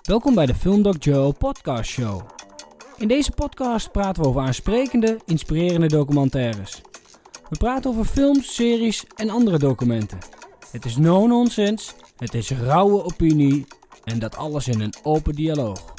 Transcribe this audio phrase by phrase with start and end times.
[0.00, 2.20] Welkom bij de Filmdoc Joe podcast show.
[2.96, 6.80] In deze podcast praten we over aansprekende, inspirerende documentaires.
[7.48, 10.18] We praten over films, series en andere documenten.
[10.70, 13.66] Het is no nonsense, het is rauwe opinie
[14.04, 15.94] en dat alles in een open dialoog.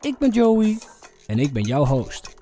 [0.00, 0.78] Ik ben Joey
[1.26, 2.33] en ik ben jouw host.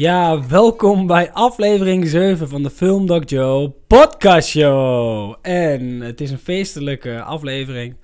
[0.00, 5.36] Ja, welkom bij aflevering 7 van de Film Doc Joe podcast show.
[5.42, 7.96] En het is een feestelijke aflevering,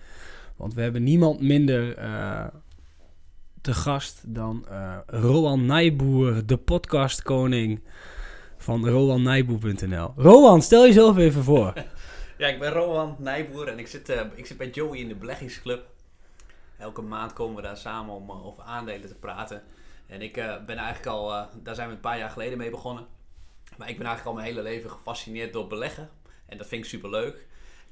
[0.56, 2.44] want we hebben niemand minder uh,
[3.60, 7.82] te gast dan uh, Rowan Nijboer, de podcastkoning
[8.56, 10.12] van roannijboer.nl.
[10.16, 11.72] Rowan, stel jezelf even voor.
[12.38, 15.14] ja, ik ben Rowan Nijboer en ik zit, uh, ik zit bij Joey in de
[15.14, 15.86] beleggingsclub.
[16.78, 19.62] Elke maand komen we daar samen om over aandelen te praten.
[20.06, 22.70] En ik uh, ben eigenlijk al, uh, daar zijn we een paar jaar geleden mee
[22.70, 23.06] begonnen.
[23.76, 26.08] Maar ik ben eigenlijk al mijn hele leven gefascineerd door beleggen.
[26.46, 27.46] En dat vind ik super leuk.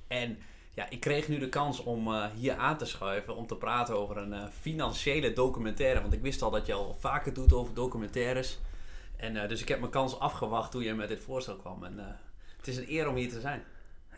[0.08, 0.38] En
[0.74, 3.98] ja, ik kreeg nu de kans om uh, hier aan te schuiven om te praten
[3.98, 6.00] over een financiële documentaire.
[6.00, 8.58] Want ik wist al dat je al vaker doet over documentaires.
[9.16, 11.84] En dus ik heb mijn kans afgewacht toen je met dit voorstel kwam.
[11.84, 12.18] En
[12.56, 13.62] het is een eer om hier te zijn.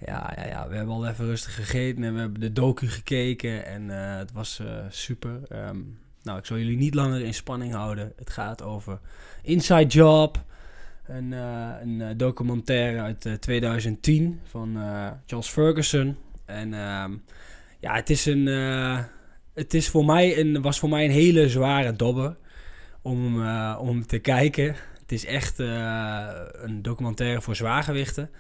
[0.05, 3.67] Ja, ja, ja, we hebben al even rustig gegeten en we hebben de docu gekeken
[3.67, 5.41] en het was super.
[5.69, 8.13] Um, nou, ik zal jullie niet langer in spanning houden.
[8.17, 8.99] Het gaat over
[9.43, 10.45] Inside Job.
[11.07, 14.77] Een, uh, een uh, documentaire uit uh, 2010 van
[15.27, 16.17] Charles Ferguson.
[16.45, 17.13] En ehm,
[17.81, 18.47] ja, het is een.
[19.55, 22.37] het is voor mij een, was voor mij een hele zware dobber
[23.03, 24.75] om, om te kijken.
[25.01, 28.31] Het is echt een documentaire voor zwaargewichten.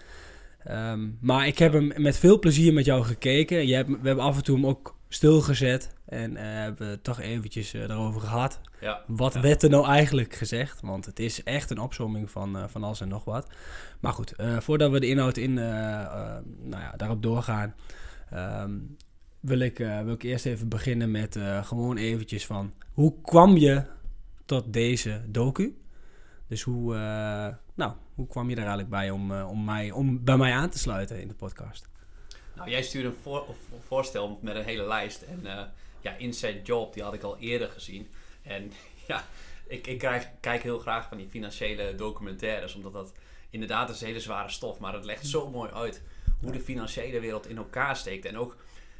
[0.70, 3.66] Um, maar ik heb hem met veel plezier met jou gekeken.
[3.66, 5.94] Je hebt, we hebben af en toe hem ook stilgezet.
[6.04, 8.60] En uh, hebben we toch eventjes uh, erover gehad.
[8.80, 9.40] Ja, wat ja.
[9.40, 10.80] werd er nou eigenlijk gezegd?
[10.80, 13.50] Want het is echt een opzomming van, uh, van alles en nog wat.
[14.00, 17.74] Maar goed, voordat we de inhoud in, nou ja, daarop doorgaan...
[18.34, 18.96] Um,
[19.40, 22.72] wil, ik, wil ik eerst even beginnen met gewoon eventjes van...
[22.92, 23.82] Hoe kwam je
[24.44, 25.78] tot deze docu?
[26.48, 26.94] Dus hoe,
[27.74, 30.78] nou, hoe kwam je er eigenlijk bij om, om, mij, om bij mij aan te
[30.78, 31.88] sluiten in de podcast?
[32.56, 33.46] Nou, jij stuurde een voor,
[33.86, 35.22] voorstel met een hele lijst.
[35.22, 35.62] En uh,
[36.00, 38.08] ja, Inside Job, die had ik al eerder gezien.
[38.42, 38.72] En
[39.08, 39.24] ja,
[39.66, 39.98] ik, ik
[40.40, 42.74] kijk heel graag van die financiële documentaires.
[42.74, 43.12] Omdat dat
[43.50, 44.78] inderdaad is hele zware stof.
[44.78, 46.02] Maar het legt zo mooi uit
[46.40, 48.24] hoe de financiële wereld in elkaar steekt.
[48.24, 48.56] En ook,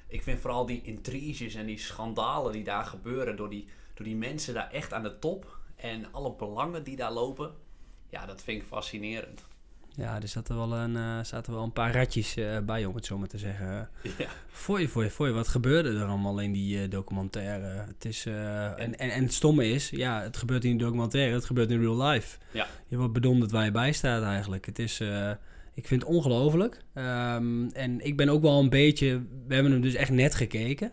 [0.07, 3.37] ik vind vooral die intriges en die schandalen die daar gebeuren.
[3.37, 5.59] Door die, door die mensen daar echt aan de top.
[5.77, 7.55] En alle belangen die daar lopen.
[8.09, 9.45] Ja, dat vind ik fascinerend.
[9.97, 13.07] Ja, er zaten wel een, uh, zaten wel een paar ratjes uh, bij, om het
[13.07, 13.89] zo maar te zeggen.
[14.19, 14.29] Ja.
[14.49, 15.33] Fooi, fooi, fooi.
[15.33, 17.85] Wat gebeurde er allemaal in die uh, documentaire?
[17.87, 21.45] Het is, en, en, en het stomme is, ja, het gebeurt in de documentaire, het
[21.45, 22.39] gebeurt in real life.
[22.51, 22.67] Ja.
[22.87, 24.67] Je wordt bedonderd waar je bij staat eigenlijk.
[24.67, 25.01] Het is,
[25.75, 26.85] ik vind het ongelooflijk.
[26.95, 30.93] Um, en ik ben ook wel een beetje, we hebben hem dus echt net gekeken.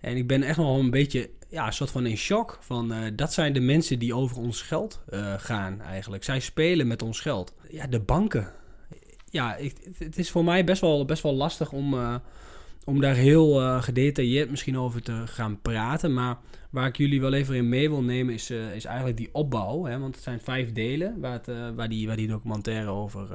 [0.00, 2.58] En ik ben echt nog wel een beetje ja, een soort van in shock.
[2.60, 6.24] Van, uh, dat zijn de mensen die over ons geld uh, gaan eigenlijk.
[6.24, 7.54] Zij spelen met ons geld.
[7.70, 8.52] Ja, de banken.
[9.30, 12.14] Ja, ik, het is voor mij best wel, best wel lastig om, uh,
[12.84, 16.14] om daar heel gedetailleerd misschien over te gaan praten.
[16.14, 16.38] Maar
[16.70, 19.84] waar ik jullie wel even in mee wil nemen is, is eigenlijk die opbouw.
[19.84, 19.98] Hè?
[19.98, 23.28] Want het zijn vijf delen waar, het, waar, die, waar die documentaire over,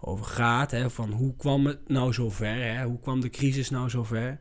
[0.00, 0.70] over gaat.
[0.70, 0.90] Hè?
[0.90, 2.62] Van hoe kwam het nou zover?
[2.62, 2.84] Hè?
[2.84, 4.38] Hoe kwam de crisis nou zover?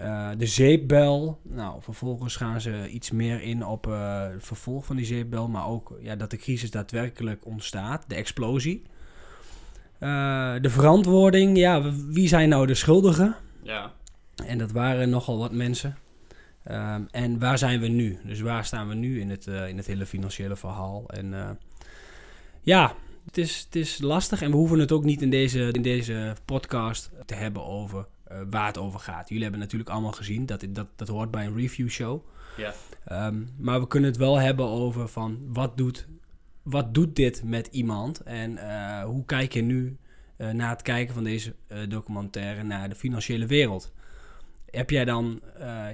[0.00, 1.40] Uh, de zeepbel.
[1.42, 5.48] Nou, vervolgens gaan ze iets meer in op uh, het vervolg van die zeepbel.
[5.48, 8.04] Maar ook ja, dat de crisis daadwerkelijk ontstaat.
[8.08, 8.82] De explosie.
[10.00, 11.56] Uh, de verantwoording.
[11.58, 13.36] Ja, wie zijn nou de schuldigen?
[13.62, 13.92] Ja.
[14.46, 15.96] En dat waren nogal wat mensen.
[16.70, 18.18] Um, en waar zijn we nu?
[18.24, 21.08] Dus waar staan we nu in het, in het hele financiële verhaal?
[21.08, 21.58] En
[22.60, 24.42] ja, het is, het is lastig.
[24.42, 28.38] En we hoeven het ook niet in deze, in deze podcast te hebben over uh,
[28.50, 29.28] waar het over gaat.
[29.28, 32.22] Jullie hebben natuurlijk allemaal gezien, dat, dat, dat hoort bij een review show.
[32.56, 32.74] Ja.
[33.26, 36.06] Um, maar we kunnen het wel hebben over van wat doet,
[36.62, 39.96] wat doet dit met iemand en uh, hoe kijk je nu
[40.36, 41.54] uh, na het kijken van deze
[41.88, 43.92] documentaire naar de financiële wereld.
[44.70, 45.40] Heb jij dan,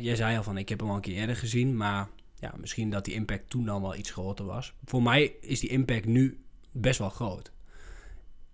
[0.00, 2.90] jij zei al van ik heb hem al een keer eerder gezien, maar ja, misschien
[2.90, 4.74] dat die impact toen dan wel iets groter was.
[4.84, 7.52] Voor mij is die impact nu best wel groot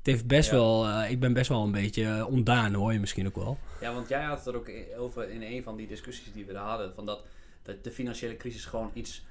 [0.09, 3.37] heeft best wel, uh, ik ben best wel een beetje ontdaan, hoor je misschien ook
[3.37, 3.59] wel.
[3.81, 6.57] Ja, want jij had het er ook over in een van die discussies die we
[6.57, 7.25] hadden, van dat,
[7.63, 9.25] dat de financiële crisis gewoon iets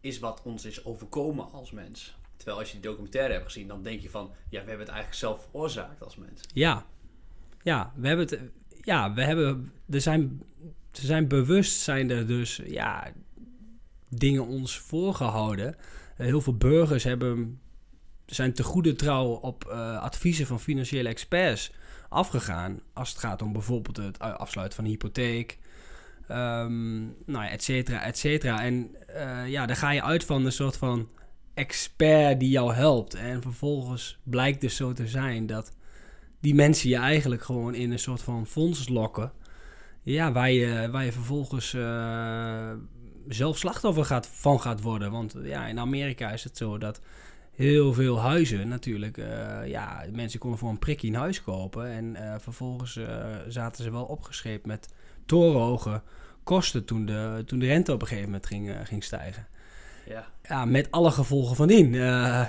[0.00, 2.16] is wat ons is overkomen als mens.
[2.36, 4.88] Terwijl als je die documentaire hebt gezien, dan denk je van, ja, we hebben het
[4.88, 6.40] eigenlijk zelf veroorzaakt als mens.
[6.54, 6.86] Ja,
[7.62, 8.40] ja, we hebben het,
[8.80, 10.42] ja, we hebben, er zijn,
[10.92, 13.12] er zijn bewust zijn er dus, ja,
[14.08, 15.76] dingen ons voorgehouden.
[16.16, 17.60] heel veel burgers hebben,
[18.34, 19.64] zijn te goede trouw op
[20.00, 21.72] adviezen van financiële experts
[22.08, 22.80] afgegaan.
[22.92, 25.58] Als het gaat om bijvoorbeeld het afsluiten van een hypotheek.
[26.30, 28.62] Um, nou ja, et cetera, et cetera.
[28.62, 28.96] En
[29.46, 31.08] ja, dan ga je uit van een soort van
[31.54, 33.14] expert die jou helpt.
[33.14, 35.76] En vervolgens blijkt dus zo te zijn dat
[36.40, 39.32] die mensen je eigenlijk gewoon in een soort van fonds lokken.
[40.02, 41.70] Ja, waar je, waar je vervolgens
[43.28, 45.10] zelf slachtoffer gaat, van gaat worden.
[45.10, 47.00] Want ja, in Amerika is het zo dat
[47.54, 49.16] heel veel huizen natuurlijk.
[49.16, 51.90] Uh, ja, mensen konden voor een prikje een huis kopen.
[51.90, 52.98] En uh, vervolgens
[53.48, 54.88] zaten ze wel opgeschreven met
[55.26, 56.02] torenhoge
[56.42, 59.46] kosten toen de, toen de rente op een gegeven moment ging, ging stijgen.
[60.06, 60.26] Ja.
[60.48, 61.92] ja, met alle gevolgen van dien.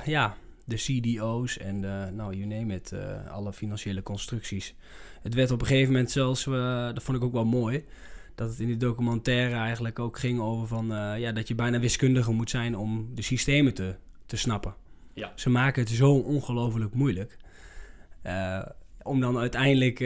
[0.05, 0.35] Ja,
[0.65, 2.93] de CDO's en de, nou, you name it,
[3.31, 4.75] alle financiële constructies.
[5.21, 6.43] Het werd op een gegeven moment zelfs,
[6.93, 7.85] dat vond ik ook wel mooi,
[8.35, 10.85] dat het in die documentaire eigenlijk ook ging over van,
[11.19, 13.95] ja, dat je bijna wiskundige moet zijn om de systemen te,
[14.25, 14.75] te snappen.
[15.13, 15.31] Ja.
[15.35, 17.37] Ze maken het zo ongelooflijk moeilijk.
[19.01, 19.99] om dan uiteindelijk,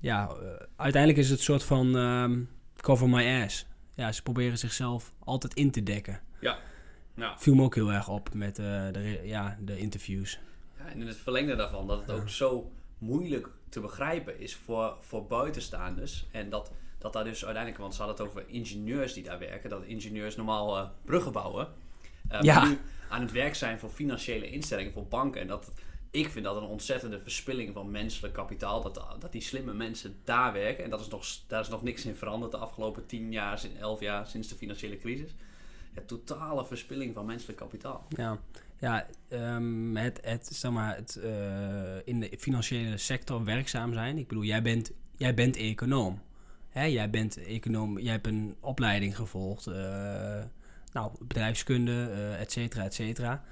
[0.00, 0.36] ja,
[0.76, 3.66] uiteindelijk is het een soort van um, cover my ass.
[3.94, 6.20] Ja, ze proberen zichzelf altijd in te dekken.
[6.40, 6.58] Ja.
[7.14, 7.34] Nou.
[7.38, 10.38] Viel me ook heel erg op met uh, de, ja, de interviews.
[10.78, 14.96] Ja, en in het verlengde daarvan dat het ook zo moeilijk te begrijpen is voor,
[15.00, 16.26] voor buitenstaanders.
[16.30, 19.70] En dat, dat daar dus uiteindelijk, want ze hadden het over ingenieurs die daar werken,
[19.70, 21.68] dat ingenieurs normaal uh, bruggen bouwen.
[22.32, 22.64] Uh, ja.
[22.64, 22.78] nu
[23.08, 25.40] aan het werk zijn voor financiële instellingen, voor banken.
[25.40, 25.72] En dat
[26.10, 28.82] ik vind dat een ontzettende verspilling van menselijk kapitaal.
[28.82, 30.84] Dat, dat die slimme mensen daar werken.
[30.84, 34.00] En dat is nog, daar is nog niks in veranderd de afgelopen tien jaar, elf
[34.00, 35.34] jaar sinds de financiële crisis
[35.94, 38.06] ja, totale verspilling van menselijk kapitaal.
[38.08, 38.38] Ja,
[38.78, 44.18] ja um, het, het, zeg maar, het uh, in de financiële sector werkzaam zijn.
[44.18, 46.20] Ik bedoel, jij bent, jij bent econoom.
[46.68, 46.84] Hè?
[46.84, 49.66] Jij bent econoom, jij hebt een opleiding gevolgd.
[49.66, 50.42] Uh,
[50.94, 53.42] nou, bedrijfskunde, uh, et cetera, et cetera.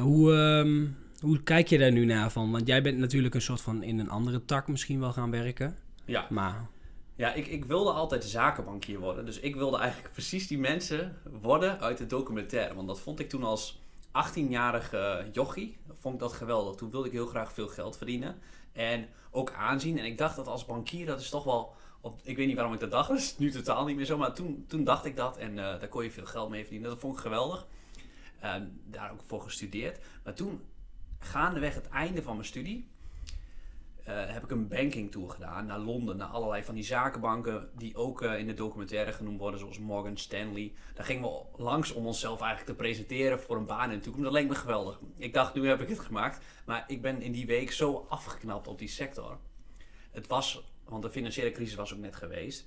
[0.00, 2.50] hoe, um, hoe kijk je daar nu naar van?
[2.50, 5.76] Want jij bent natuurlijk een soort van in een andere tak misschien wel gaan werken.
[6.04, 6.26] Ja.
[6.30, 6.66] Maar
[7.14, 9.24] ja, ik, ik wilde altijd zakenbankier worden.
[9.24, 12.74] Dus ik wilde eigenlijk precies die mensen worden uit de documentaire.
[12.74, 16.74] Want dat vond ik toen als 18-jarige jochie, vond ik dat geweldig.
[16.74, 18.38] Toen wilde ik heel graag veel geld verdienen.
[18.72, 19.98] En ook aanzien.
[19.98, 21.74] En ik dacht dat als bankier, dat is toch wel...
[22.04, 24.18] Op, ik weet niet waarom ik dat dacht, dat is nu totaal niet meer zo.
[24.18, 26.90] Maar toen, toen dacht ik dat en uh, daar kon je veel geld mee verdienen.
[26.90, 27.66] Dat vond ik geweldig.
[28.44, 28.54] Uh,
[28.84, 29.98] daar ook voor gestudeerd.
[30.24, 30.60] Maar toen,
[31.18, 32.90] gaandeweg het einde van mijn studie
[34.08, 37.96] uh, heb ik een banking tour gedaan naar Londen, naar allerlei van die zakenbanken die
[37.96, 40.72] ook uh, in de documentaire genoemd worden, zoals Morgan Stanley.
[40.94, 44.24] Daar gingen we langs om onszelf eigenlijk te presenteren voor een baan in de toekomst.
[44.24, 45.00] Dat leek me geweldig.
[45.16, 46.44] Ik dacht, nu heb ik het gemaakt.
[46.66, 49.38] Maar ik ben in die week zo afgeknapt op die sector.
[50.10, 52.66] Het was, want de financiële crisis was ook net geweest.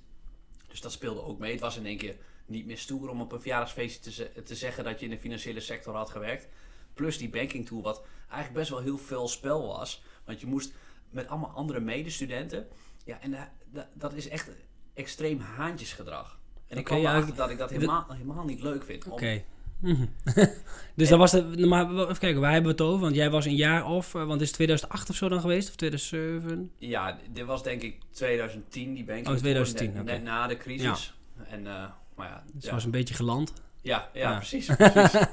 [0.68, 1.52] Dus dat speelde ook mee.
[1.52, 4.84] Het was in één keer niet meer stoer om op een verjaardagsfeestje te, te zeggen
[4.84, 6.48] dat je in de financiële sector had gewerkt.
[6.94, 10.02] Plus die banking tour, wat eigenlijk best wel heel veel spel was.
[10.24, 10.72] Want je moest
[11.10, 12.68] met allemaal andere medestudenten.
[13.04, 13.52] Ja, en
[13.94, 14.50] dat is echt
[14.94, 16.38] extreem haantjesgedrag.
[16.66, 19.06] En ik kwam ja, erachter dat ik dat helemaal, helemaal niet leuk vind.
[19.06, 19.44] Oké.
[19.80, 20.06] Mhm.
[20.94, 23.00] dus dan was het, maar even kijken, waar hebben we het over?
[23.00, 25.68] Want jij was een jaar of, eh, want is het 2008 of zo dan geweest,
[25.68, 26.72] of 2007?
[26.78, 29.28] Ja, dit was denk ik 2010, die banking.
[29.28, 31.14] Oh, 2010, net, net, na de crisis.
[31.48, 32.72] En, uh, maar ja, dus ja.
[32.72, 33.52] was een beetje geland.
[33.82, 34.66] Ja, ja, precies.
[34.76, 35.26] precies.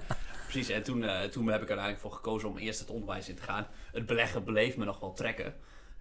[0.43, 0.69] precies.
[0.69, 3.35] En toen, uh, toen heb ik er eigenlijk voor gekozen om eerst het onderwijs in
[3.35, 3.67] te gaan.
[3.91, 5.53] Het beleggen bleef me nog wel trekken.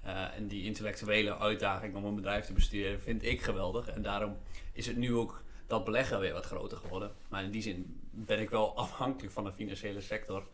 [0.07, 3.89] Uh, en die intellectuele uitdaging om een bedrijf te besturen vind ik geweldig.
[3.89, 4.37] En daarom
[4.73, 7.11] is het nu ook dat beleggen weer wat groter geworden.
[7.29, 10.47] Maar in die zin ben ik wel afhankelijk van de financiële sector.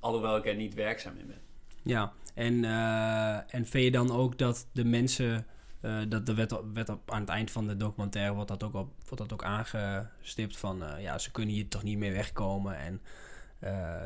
[0.00, 1.40] Alhoewel ik er niet werkzaam in ben.
[1.82, 5.46] Ja, en, uh, en vind je dan ook dat de mensen...
[5.82, 8.74] Uh, dat de wet, wet op, aan het eind van de documentaire wordt dat ook,
[8.74, 10.82] op, wordt dat ook aangestipt van...
[10.98, 12.76] ja, ze kunnen hier toch niet meer wegkomen.
[12.76, 13.00] En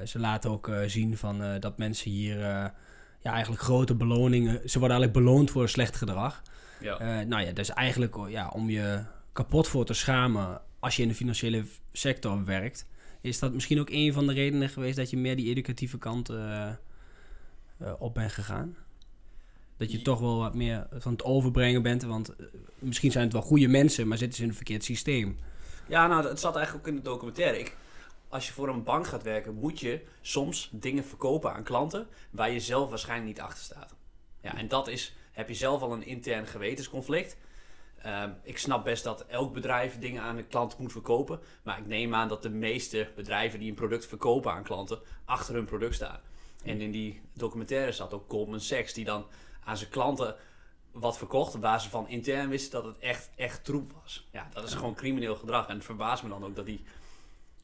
[0.06, 2.38] ze laten ook zien van, dat mensen hier
[3.20, 4.70] ja, eigenlijk grote beloningen.
[4.70, 6.42] Ze worden eigenlijk beloond voor slecht gedrag.
[6.80, 7.22] Ja.
[7.24, 9.04] Nou ja, dus eigenlijk ja, om je
[9.36, 12.86] kapot voor te schamen als je in de financiële sector werkt,
[13.20, 16.30] is dat misschien ook een van de redenen geweest dat je meer die educatieve kant
[16.30, 16.68] uh,
[17.82, 18.76] uh, op bent gegaan?
[19.76, 22.34] Dat je toch wel wat meer van het overbrengen bent, want
[22.78, 25.38] misschien zijn het wel goede mensen, maar zitten ze in een verkeerd systeem.
[25.88, 27.58] Ja, nou, het zat eigenlijk ook in de documentaire.
[27.58, 27.76] Ik,
[28.28, 32.50] als je voor een bank gaat werken, moet je soms dingen verkopen aan klanten waar
[32.50, 33.94] je zelf waarschijnlijk niet achter staat.
[34.40, 37.36] Ja, en dat is, heb je zelf al een intern gewetensconflict.
[38.06, 41.40] Ehm, ik snap best dat elk bedrijf dingen aan een klant moet verkopen.
[41.62, 45.54] Maar ik neem aan dat de meeste bedrijven die een product verkopen aan klanten, achter
[45.54, 46.20] hun product staan.
[46.64, 49.26] En in die documentaire zat ook Goldman Sachs, die dan
[49.64, 50.36] aan zijn klanten
[50.92, 54.28] wat verkocht waar ze van intern wisten dat het echt, echt troep was.
[54.32, 55.68] Ja, dat is gewoon crimineel gedrag.
[55.68, 56.84] En het verbaast me dan ook dat die,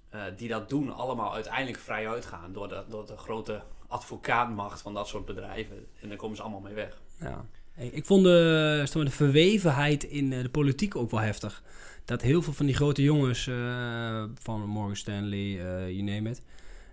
[0.09, 4.95] eh, die dat doen allemaal uiteindelijk vrij uitgaan door de, door de grote advocaatmacht van
[4.95, 5.87] dat soort bedrijven.
[6.01, 7.01] En daar komen ze allemaal mee weg.
[7.19, 7.45] Ja.
[7.77, 11.63] Ik vond de, de verwevenheid in eh, de politiek ook wel heftig.
[12.05, 16.43] Dat heel veel van die grote jongens uh, van Morgan Stanley, uh, you name it,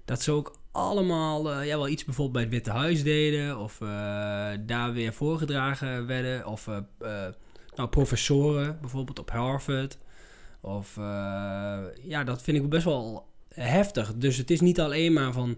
[0.06, 3.78] dat ze ook allemaal ja, wel iets bijvoorbeeld bij het Witte Huis deden of
[4.66, 6.46] daar weer voorgedragen werden.
[6.46, 6.70] Of
[7.76, 9.98] nou, professoren bijvoorbeeld op Harvard.
[10.62, 10.96] Of
[12.04, 14.14] ja, dat vind ik best wel heftig.
[14.16, 15.58] Dus het is niet alleen maar van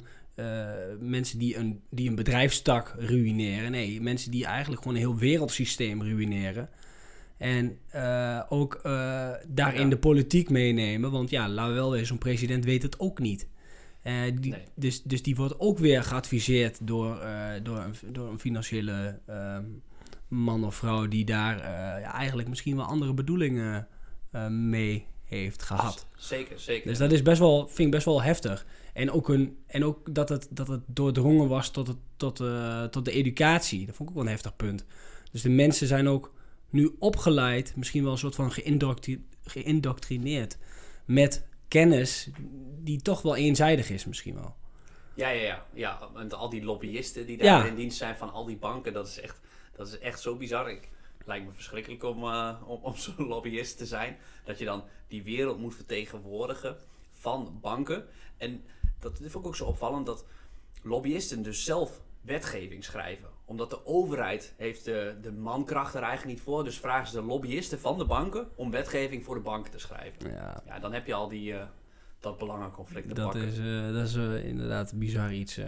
[0.99, 3.71] mensen die een, die een bedrijfstak ruïneren.
[3.71, 6.69] Nee, mensen die eigenlijk gewoon een heel wereldsysteem ruïneren.
[7.37, 7.77] En
[8.49, 8.79] ook
[9.47, 9.89] daarin ja.
[9.89, 11.11] de politiek meenemen.
[11.11, 13.47] Want ja, laten we wel weer, zo'n president weet het ook niet.
[14.03, 14.63] Uh, die, nee.
[14.75, 19.57] dus, dus die wordt ook weer geadviseerd door, uh, door, een, door een financiële uh,
[20.27, 21.57] man of vrouw die daar
[21.99, 23.87] ja, eigenlijk misschien wel andere bedoelingen
[24.49, 26.07] mee heeft gehad.
[26.15, 26.87] Zeker, zeker.
[26.87, 28.65] Dus dat is best wel, vind ik best wel heftig.
[28.93, 32.43] En ook, een, en ook dat, het, dat het doordrongen was tot, het, tot,
[32.91, 33.85] tot de educatie.
[33.85, 34.85] Dat vond ik ook wel een heftig punt.
[35.31, 36.33] Dus de mensen zijn ook
[36.69, 38.51] nu opgeleid, misschien wel een soort van
[39.43, 40.57] geïndoctrineerd
[41.05, 42.29] met kennis
[42.79, 44.55] die toch wel eenzijdig is misschien wel.
[45.13, 45.65] Ja, ja, ja.
[45.73, 46.09] ja.
[46.15, 47.65] En al die lobbyisten die daar ja.
[47.65, 49.39] in dienst zijn van al die banken, dat is echt,
[49.75, 50.69] dat is echt zo bizar.
[50.69, 54.17] Ik, het lijkt me verschrikkelijk om, uh, om, om zo'n lobbyist te zijn.
[54.45, 56.77] Dat je dan die wereld moet vertegenwoordigen
[57.11, 58.05] van banken.
[58.37, 58.63] En
[59.01, 60.25] dat vond ik ook zo opvallend dat
[60.81, 63.29] lobbyisten dus zelf wetgeving schrijven.
[63.45, 66.63] Omdat de overheid heeft de, de mankracht er eigenlijk niet voor.
[66.63, 70.31] Dus vragen ze de lobbyisten van de banken om wetgeving voor de banken te schrijven.
[70.31, 71.63] Ja, ja dan heb je al die, uh,
[72.19, 73.47] dat belangenconflict te dat pakken.
[73.47, 75.59] Is, uh, dat is uh, inderdaad bizar iets.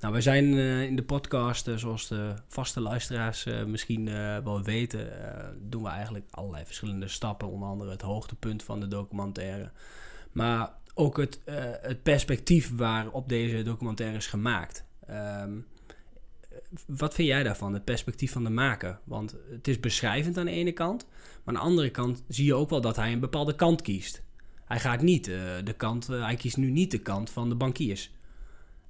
[0.00, 0.54] Nou, wij zijn
[0.88, 4.04] in de podcast, zoals de vaste luisteraars misschien
[4.44, 5.08] wel weten,
[5.60, 7.48] doen we eigenlijk allerlei verschillende stappen.
[7.48, 9.70] Onder andere het hoogtepunt van de documentaire.
[10.32, 11.40] Maar ook het,
[11.80, 14.84] het perspectief waarop deze documentaire is gemaakt.
[15.10, 15.66] Um,
[16.86, 18.98] wat vind jij daarvan, het perspectief van de maker?
[19.04, 21.06] Want het is beschrijvend aan de ene kant,
[21.44, 24.22] maar aan de andere kant zie je ook wel dat hij een bepaalde kant kiest.
[24.64, 27.54] Hij gaat niet uh, de kant, uh, hij kiest nu niet de kant van de
[27.54, 28.14] bankiers.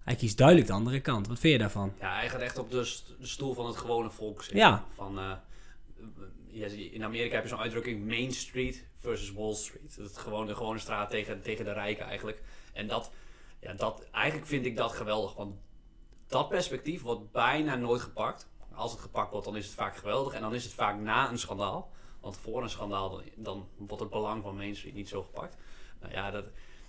[0.05, 1.29] Hij kiest duidelijk de andere kant.
[1.29, 1.93] Wat vind je daarvan?
[2.01, 4.59] Ja, hij gaat echt op de, de stoel van het gewone volk zitten.
[4.59, 4.85] Ja.
[4.95, 5.33] Van, uh,
[6.65, 9.97] in Amerika heb je zo'n uitdrukking Main Street versus Wall Street.
[9.97, 12.43] Dat is de gewone straat tegen, tegen de rijken eigenlijk.
[12.73, 13.11] En dat,
[13.61, 15.55] ja, dat, eigenlijk vind ik dat geweldig, want
[16.27, 18.49] dat perspectief wordt bijna nooit gepakt.
[18.75, 20.35] Als het gepakt wordt, dan is het vaak geweldig.
[20.35, 21.91] En dan is het vaak na een schandaal.
[22.21, 25.57] Want voor een schandaal, dan, dan wordt het belang van Main Street niet zo gepakt.
[26.01, 26.45] Nou ja, dat,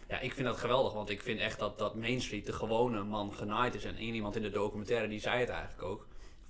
[0.08, 0.94] ja, ik vind dat geweldig.
[0.94, 3.84] Want ik vind echt dat, dat Main Street de gewone man genaaid is.
[3.84, 6.08] En iemand in de documentaire, die zei het eigenlijk ook.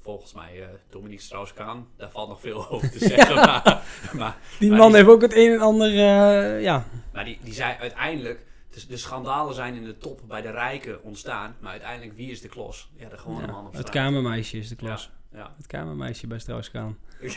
[0.07, 1.87] Volgens mij, uh, Dominique Strauss-Kaan.
[1.97, 3.35] Daar valt nog veel over te zeggen.
[3.35, 3.61] ja.
[3.63, 3.83] maar,
[4.13, 6.85] maar, die man heeft ook het een en ander, uh, ja.
[7.13, 11.03] Maar die, die zei uiteindelijk dus de schandalen zijn in de top bij de rijken
[11.03, 11.55] ontstaan.
[11.59, 12.89] Maar uiteindelijk, wie is de klos?
[12.95, 15.11] Ja, de gewone ja, man op Het kamermeisje is de klos.
[15.31, 15.53] Ja, ja.
[15.57, 16.97] Het kamermeisje bij Strauss-Kaan.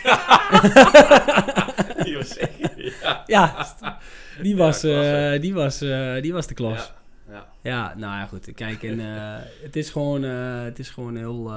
[2.05, 2.95] die was zeker,
[3.27, 3.67] ja.
[4.43, 5.79] die was, uh, die was,
[6.21, 6.93] die was de klos.
[7.29, 7.95] Ja, ja.
[7.97, 8.55] nou ja, goed.
[8.55, 8.99] Kijk, en,
[9.63, 11.53] het, is gewoon, het is gewoon heel...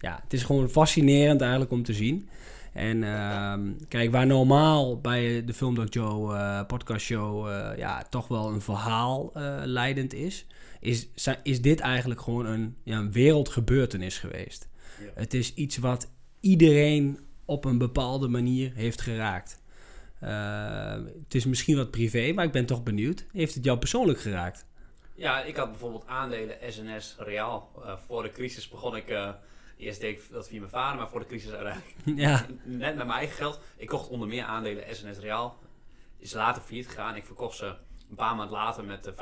[0.00, 2.28] ja, het is gewoon fascinerend eigenlijk om te zien.
[2.72, 3.54] En uh,
[3.88, 8.60] kijk, waar normaal bij de Filmdoc Joe uh, podcast show uh, ja, toch wel een
[8.60, 10.46] verhaal uh, leidend is,
[10.80, 11.08] is,
[11.42, 14.68] is dit eigenlijk gewoon een, ja, een wereldgebeurtenis geweest.
[14.98, 15.10] Ja.
[15.14, 19.62] Het is iets wat iedereen op een bepaalde manier heeft geraakt.
[20.18, 23.26] het is misschien wat privé, maar ik ben toch benieuwd.
[23.32, 24.66] Heeft het jou persoonlijk geraakt?
[25.14, 27.68] Ja, ik had bijvoorbeeld aandelen SNS Real.
[28.06, 29.34] voor de crisis begon ik
[29.80, 31.94] Eerst deed ik dat via mijn vader, maar voor de crisis uiteindelijk.
[32.26, 32.46] Ja.
[32.64, 33.60] Net met mijn eigen geld.
[33.76, 35.58] Ik kocht onder meer aandelen SNS Real.
[36.18, 37.16] Is later failliet gegaan.
[37.16, 37.66] Ik verkocht ze
[38.08, 39.14] een paar maanden later met 50%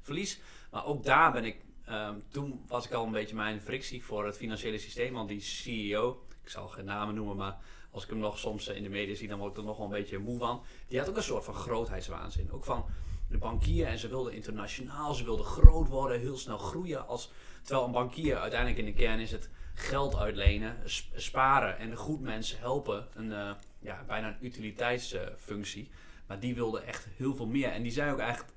[0.00, 0.40] verlies.
[0.70, 1.56] Maar ook daar ben ik...
[1.90, 5.12] Um, toen was ik al een beetje mijn frictie voor het financiële systeem.
[5.12, 7.56] Want die CEO, ik zal geen namen noemen, maar
[7.90, 9.86] als ik hem nog soms in de media zie, dan word ik er nog wel
[9.86, 10.62] een beetje moe van.
[10.88, 12.52] Die had ook een soort van grootheidswaanzin.
[12.52, 12.84] Ook van
[13.28, 17.06] de bankier en ze wilden internationaal, ze wilden groot worden, heel snel groeien.
[17.06, 17.30] Als,
[17.62, 20.76] terwijl een bankier uiteindelijk in de kern is het geld uitlenen,
[21.14, 23.06] sparen en goed mensen helpen.
[23.14, 25.90] Een, uh, ja, bijna een utiliteitsfunctie.
[26.26, 27.68] maar die wilde echt heel veel meer.
[27.68, 28.52] En die zei ook eigenlijk,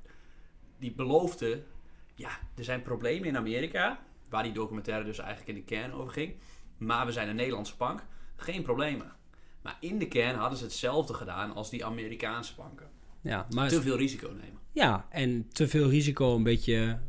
[0.77, 1.63] die beloofde,
[2.15, 3.99] ja, er zijn problemen in Amerika,
[4.29, 6.35] waar die documentaire dus eigenlijk in de kern over ging.
[6.77, 8.03] Maar we zijn een Nederlandse bank,
[8.35, 9.11] geen problemen.
[9.61, 12.89] Maar in de kern hadden ze hetzelfde gedaan als die Amerikaanse banken.
[13.21, 14.59] Ja, maar te veel risico nemen.
[14.71, 16.99] Ja, en te veel risico een beetje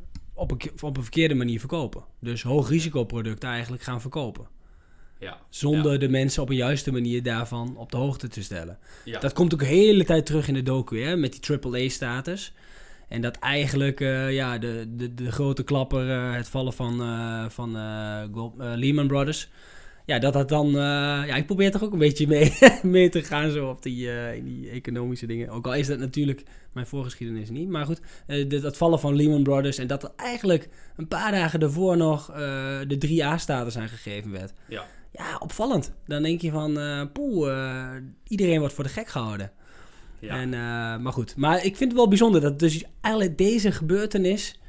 [0.43, 2.05] op een, op een verkeerde manier verkopen.
[2.21, 4.47] Dus hoog risicoproducten eigenlijk gaan verkopen.
[5.19, 5.39] Ja.
[5.49, 5.99] Zonder Ja.
[5.99, 8.79] de mensen op een juiste manier daarvan op de hoogte te stellen.
[9.05, 9.21] Ja.
[9.21, 12.53] Dat komt ook de hele tijd terug in de docu, hè, met die AAA-status.
[13.09, 17.45] En dat eigenlijk eh, ja, de, de, de grote klapper, eh, het vallen van, eh,
[17.49, 19.49] van eh, Gold- eh, Lehman Brothers.
[20.07, 20.67] Ja, dat dat dan...
[20.67, 20.73] eh,
[21.27, 24.45] ja, ik probeer toch ook een beetje mee, mee te gaan zo op die, eh,
[24.45, 25.49] die economische dingen.
[25.49, 26.43] Ook al is dat natuurlijk
[26.73, 27.69] mijn voorgeschiedenis niet.
[27.69, 29.79] Maar goed, de- dat vallen van Lehman Brothers.
[29.79, 32.27] En dat er eigenlijk een paar dagen daarvoor nog
[32.87, 34.53] de 3A-status aangegeven werd.
[34.69, 34.85] Ja.
[35.13, 35.93] Ja, opvallend.
[36.07, 37.89] Dan denk je van, eh poeh, eh,
[38.29, 39.51] iedereen wordt voor de gek gehouden.
[40.19, 40.37] Ja.
[40.41, 40.49] En,
[41.03, 44.61] maar goed, maar ik vind het wel bijzonder dat dus eigenlijk deze gebeurtenis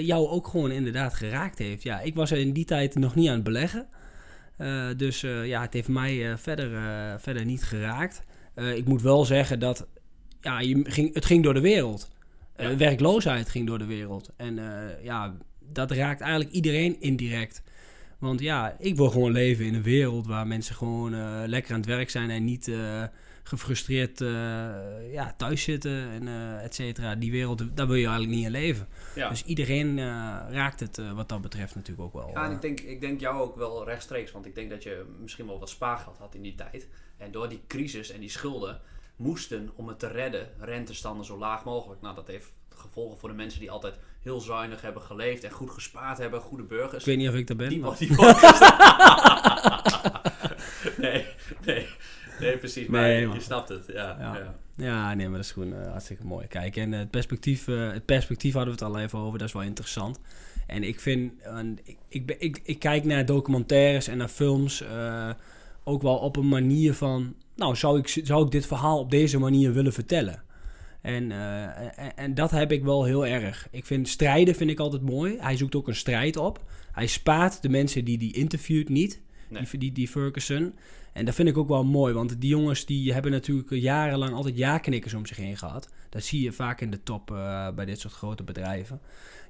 [0.00, 1.82] jou ook gewoon inderdaad geraakt heeft.
[1.82, 3.86] Ja, ik was er in die tijd nog niet aan het beleggen.
[4.58, 6.70] Eh, dus eh, ja, het heeft mij eh, verder,
[7.20, 8.22] verder niet geraakt.
[8.74, 9.86] Ik moet wel zeggen dat
[10.40, 12.10] ja, je ging, het ging door de wereld.
[12.56, 12.76] Ja.
[12.76, 14.30] werkloosheid ging door de wereld.
[14.36, 14.58] En
[15.02, 15.36] ja,
[15.72, 17.62] dat raakt eigenlijk iedereen indirect.
[18.18, 21.14] Want ja, ik wil gewoon leven in een wereld waar mensen gewoon
[21.46, 22.70] lekker aan het werk zijn en niet
[23.48, 24.28] gefrustreerd eh,
[25.12, 27.14] ja, thuis zitten en eh et cetera.
[27.14, 28.88] Die wereld, daar wil je eigenlijk niet in leven.
[29.14, 29.28] ja.
[29.28, 30.04] Dus iedereen eh,
[30.50, 32.30] raakt het wat dat betreft natuurlijk ook wel.
[32.34, 35.04] Ja, en ik denk, ik denk jou ook wel rechtstreeks, want ik denk dat je
[35.20, 36.88] misschien wel wat spaargeld had in die tijd.
[37.16, 38.80] En door die crisis en die schulden
[39.16, 42.00] moesten, om het te redden, rentestanden zo laag mogelijk.
[42.00, 45.70] Nou, dat heeft gevolgen voor de mensen die altijd heel zuinig hebben geleefd en goed
[45.70, 47.00] gespaard hebben, goede burgers.
[47.00, 47.68] ik weet niet of ik daar ben.
[47.68, 48.10] Die, maar- die
[51.04, 51.26] nee,
[51.64, 51.86] nee,
[52.40, 52.86] nee, precies.
[52.86, 54.16] Maar Nee, je, snapt het, ja.
[54.20, 54.36] Ja.
[54.36, 54.54] ja.
[54.78, 56.46] Ja, nee, maar dat is gewoon eh, hartstikke mooi.
[56.46, 59.54] Kijk, en het, perspectief, eh, het perspectief hadden we het al even over, dat is
[59.54, 60.20] wel interessant.
[60.66, 61.32] En ik vind,
[61.84, 65.30] ik, ik, ik, ik kijk naar documentaires en naar films eh,
[65.84, 69.38] ook wel op een manier van, nou, zou ik, zou ik dit verhaal op deze
[69.38, 70.42] manier willen vertellen?
[71.00, 73.68] En, en, en dat heb ik wel heel erg.
[73.70, 75.36] Ik vind strijden vind ik altijd mooi.
[75.40, 76.64] Hij zoekt ook een strijd op.
[76.92, 79.20] Hij spaart de mensen die die interviewt niet.
[79.48, 79.62] Nee.
[79.70, 80.74] Die, die, die Ferguson.
[81.12, 84.56] En dat vind ik ook wel mooi, want die jongens die hebben natuurlijk jarenlang altijd
[84.56, 85.88] ja-knikkers om zich heen gehad.
[86.08, 89.00] Dat zie je vaak in de top eh, bij dit soort grote bedrijven.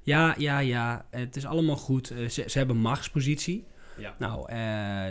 [0.03, 2.11] Ja, ja, ja, het is allemaal goed.
[2.11, 3.65] Eh, ze, ze hebben machtspositie.
[3.97, 4.15] Ja.
[4.19, 4.57] Nou, eh,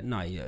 [0.04, 0.40] nou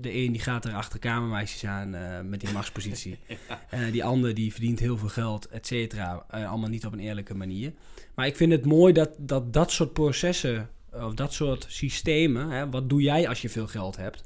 [0.00, 1.90] de een die gaat er achter kamermeisjes aan
[2.28, 3.18] met die machtspositie.
[3.92, 6.24] Die ander die verdient heel veel geld, et cetera.
[6.28, 7.72] Allemaal niet op een eerlijke manier.
[8.14, 12.50] Maar ik vind het mooi dat dat, dat soort processen, of dat soort systemen...
[12.50, 14.24] Hè, wat doe jij als je veel geld hebt?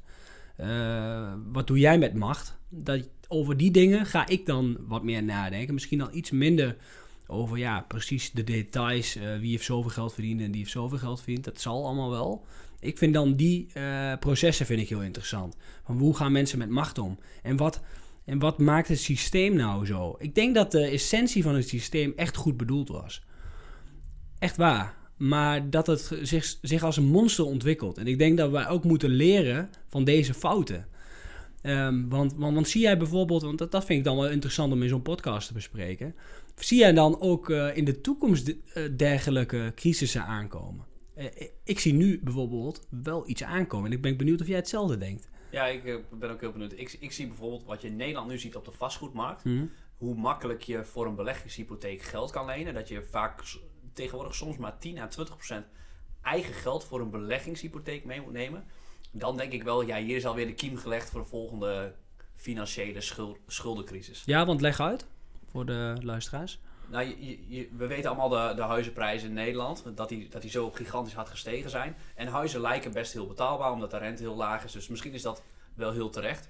[0.57, 2.59] Eh, wat doe jij met macht?
[2.69, 5.75] Dat, over die dingen ga ik dan wat meer nadenken.
[5.75, 6.77] Misschien dan iets minder
[7.27, 9.17] over ja, precies de details.
[9.17, 11.45] eh, wie heeft zoveel geld verdiend en die heeft zoveel geld verdiend.
[11.45, 12.47] Dat zal allemaal wel.
[12.81, 15.57] Ik vind dan die eh, processen vind ik heel interessant.
[15.85, 17.19] Van hoe gaan mensen met macht om?
[17.43, 17.81] En wat,
[18.25, 20.17] en wat maakt het systeem nou zo?
[20.19, 23.23] Ik denk dat de essentie van het systeem echt goed bedoeld was.
[24.39, 25.06] Echt waar.
[25.17, 27.99] Maar dat het zich, zich als een monster ontwikkelt.
[27.99, 30.87] En ik denk dat wij ook moeten leren van deze fouten.
[31.63, 34.73] Ehm, want, want, want zie jij bijvoorbeeld, want dat, dat vind ik dan wel interessant
[34.73, 36.15] om in zo'n podcast te bespreken.
[36.57, 40.85] Zie jij dan ook eh, in de toekomst de- eh, dergelijke crisissen aankomen?
[41.15, 41.25] Eh,
[41.65, 43.87] ik- zie nu bijvoorbeeld wel iets aankomen.
[43.91, 45.29] En ik ben benieuwd of jij hetzelfde denkt.
[45.51, 45.83] Ja, ik
[46.19, 46.73] ben ook heel benieuwd.
[46.73, 49.43] Ik, ik zie bijvoorbeeld wat je in Nederland nu ziet op de vastgoedmarkt.
[49.43, 49.65] Hm?
[49.97, 52.75] hoe makkelijk je voor een beleggingshypotheek geld kan lenen.
[52.75, 53.37] Dat je vaak
[53.97, 55.67] tegenwoordig soms maar 10 à 20 procent
[56.23, 58.65] eigen geld voor een beleggingshypotheek mee moet nemen.
[59.11, 61.95] Dan denk ik wel, ja, hier is alweer de kiem gelegd voor de volgende
[62.37, 64.23] financiële schul- schuldencrisis.
[64.27, 65.07] Ja, want leg uit
[65.51, 66.61] voor de luisteraars.
[66.89, 70.43] Nou, je, je- je- we weten allemaal de, de huizenprijzen in Nederland, dat die, dat
[70.43, 71.97] die zo gigantisch hard gestegen zijn.
[72.15, 74.73] En huizen lijken best heel betaalbaar, omdat de rente heel laag is.
[74.73, 75.43] Dus misschien is dat
[75.75, 76.49] wel heel terecht.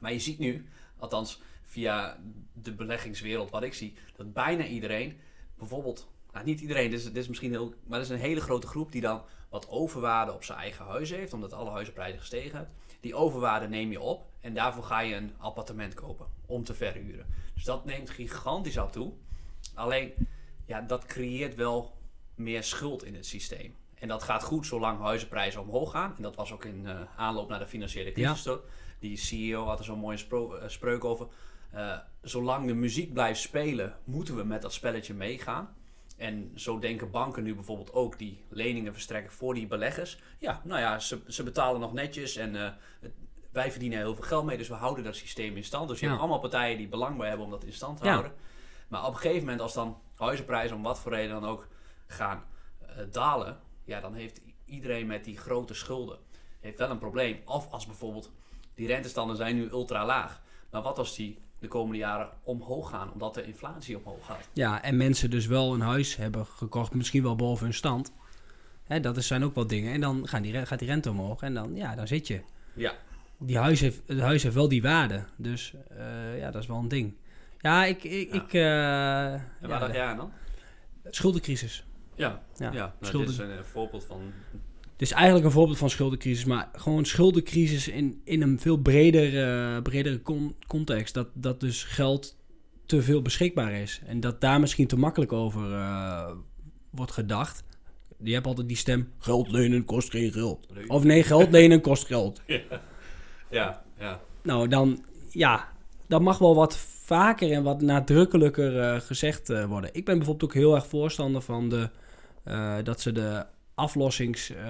[0.00, 2.18] Maar je ziet nu, althans via
[2.52, 5.20] de beleggingswereld wat ik zie, dat bijna iedereen,
[5.58, 8.40] bijvoorbeeld, nou niet iedereen, dit is, dit is misschien heel, maar er is een hele
[8.40, 12.50] grote groep die dan wat overwaarde op zijn eigen huis heeft, omdat alle huizenprijzen gestegen
[12.50, 12.68] zijn.
[13.00, 17.26] Die overwaarde neem je op en daarvoor ga je een appartement kopen om te verhuren.
[17.54, 19.12] Dus dat neemt gigantisch af toe.
[19.74, 20.12] Alleen,
[20.66, 21.96] ja, dat creëert wel
[22.34, 23.76] meer schuld in het systeem.
[23.94, 26.14] En dat gaat goed zolang huizenprijzen omhoog gaan.
[26.16, 28.58] En dat was ook in eh, aanloop naar de financiële crisis.
[28.98, 31.26] Die CEO had er zo'n mooie eh, spreuk over.
[31.70, 35.76] Eh, zolang de muziek blijft spelen, moeten we met dat spelletje meegaan.
[36.16, 40.18] En zo denken banken nu bijvoorbeeld ook die leningen verstrekken voor die beleggers.
[40.38, 42.70] Ja, nou ja, ze, ze betalen nog netjes en eh,
[43.00, 43.12] het-
[43.52, 45.88] wij verdienen heel veel geld mee, dus we houden dat systeem in stand.
[45.88, 46.10] Dus je Ja.
[46.10, 48.10] hebt allemaal partijen die belang bij hebben om dat in stand te Ja.
[48.10, 48.32] houden.
[48.88, 51.68] Maar op een gegeven moment, als dan huizenprijzen om wat voor reden dan ook
[52.06, 52.44] gaan
[52.80, 56.18] eh, dalen, ja, dan heeft iedereen met die grote schulden
[56.60, 57.40] heeft wel een probleem.
[57.44, 58.30] Of als bijvoorbeeld
[58.74, 60.42] die rentestanden zijn nu ultra laag.
[60.70, 64.48] Maar wat als die de komende jaren omhoog gaan, omdat de inflatie omhoog gaat?
[64.52, 68.12] Ja, en mensen dus wel een huis hebben gekocht, misschien wel boven hun stand.
[68.84, 69.92] Hè, dat is- zijn ook wel dingen.
[69.92, 72.40] En dan gaan die, gaat die rente omhoog en dan, ja, dan zit je.
[72.74, 72.92] Ja.
[73.38, 75.24] Die huis heeft, het huis heeft wel die waarde.
[75.36, 77.14] Dus eh, ja, dat is wel een ding.
[77.58, 78.04] Ja, ik...
[78.04, 78.40] ik, Ja.
[78.42, 80.32] ik eh, En ja, waar aan dan?
[81.10, 81.84] Schuldencrisis.
[82.14, 82.94] Ja, Ja, ja.
[83.00, 84.32] Nou, dit is een eh, voorbeeld van...
[84.92, 89.48] Het is eigenlijk een voorbeeld van schuldencrisis, maar gewoon schuldencrisis in, in een veel breder,
[89.48, 91.14] eh, bredere con- context.
[91.14, 92.36] Dat, dat dus geld
[92.86, 94.00] te veel beschikbaar is.
[94.06, 96.30] En dat daar misschien te makkelijk over eh,
[96.90, 97.64] wordt gedacht.
[98.18, 100.66] Je hebt altijd die stem, geld lenen kost geen geld.
[100.86, 102.42] Of nee, geld lenen kost geld.
[103.50, 104.20] Ja, ja.
[104.42, 105.68] Nou, dan, ja,
[106.06, 109.90] dat mag wel wat vaker en wat nadrukkelijker eh, gezegd worden.
[109.92, 111.88] Ik ben bijvoorbeeld ook heel erg voorstander van de,
[112.82, 113.44] dat ze de
[113.74, 114.64] aflossings eh,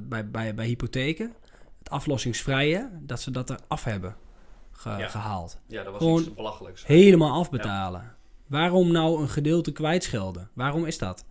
[0.00, 1.34] bij, bij, bij hypotheken,
[1.78, 4.16] het aflossingsvrije, dat ze dat er af hebben
[4.70, 5.08] ge- Ja.
[5.08, 5.60] gehaald.
[5.66, 6.86] Ja, dat was Gewoon iets belachelijks.
[6.86, 8.16] Helemaal afbetalen.
[8.46, 10.50] Waarom nou een gedeelte kwijtschelden?
[10.52, 11.24] Waarom is dat?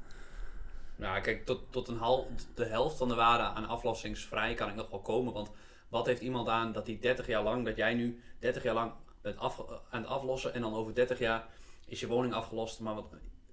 [0.95, 4.75] Nou, kijk, tot, tot een hal, de helft van de waarde aan aflossingsvrij kan ik
[4.75, 5.33] nog wel komen.
[5.33, 5.51] Want
[5.89, 8.91] wat heeft iemand aan dat die 30 jaar lang, dat jij nu 30 jaar lang
[9.21, 11.45] bent af, aan het aflossen en dan over 30 jaar
[11.85, 12.79] is je woning afgelost.
[12.79, 13.05] Maar wat,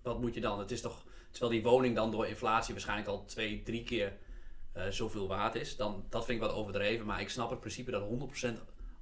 [0.03, 0.59] wat moet je dan?
[0.59, 4.12] Het is toch, terwijl die woning dan door inflatie waarschijnlijk al twee, drie keer
[4.73, 5.77] eh, zoveel waard is.
[5.77, 7.07] Dan, dat vind ik wat overdreven.
[7.07, 8.03] Maar ik snap het principe dat
[8.47, 8.53] 100%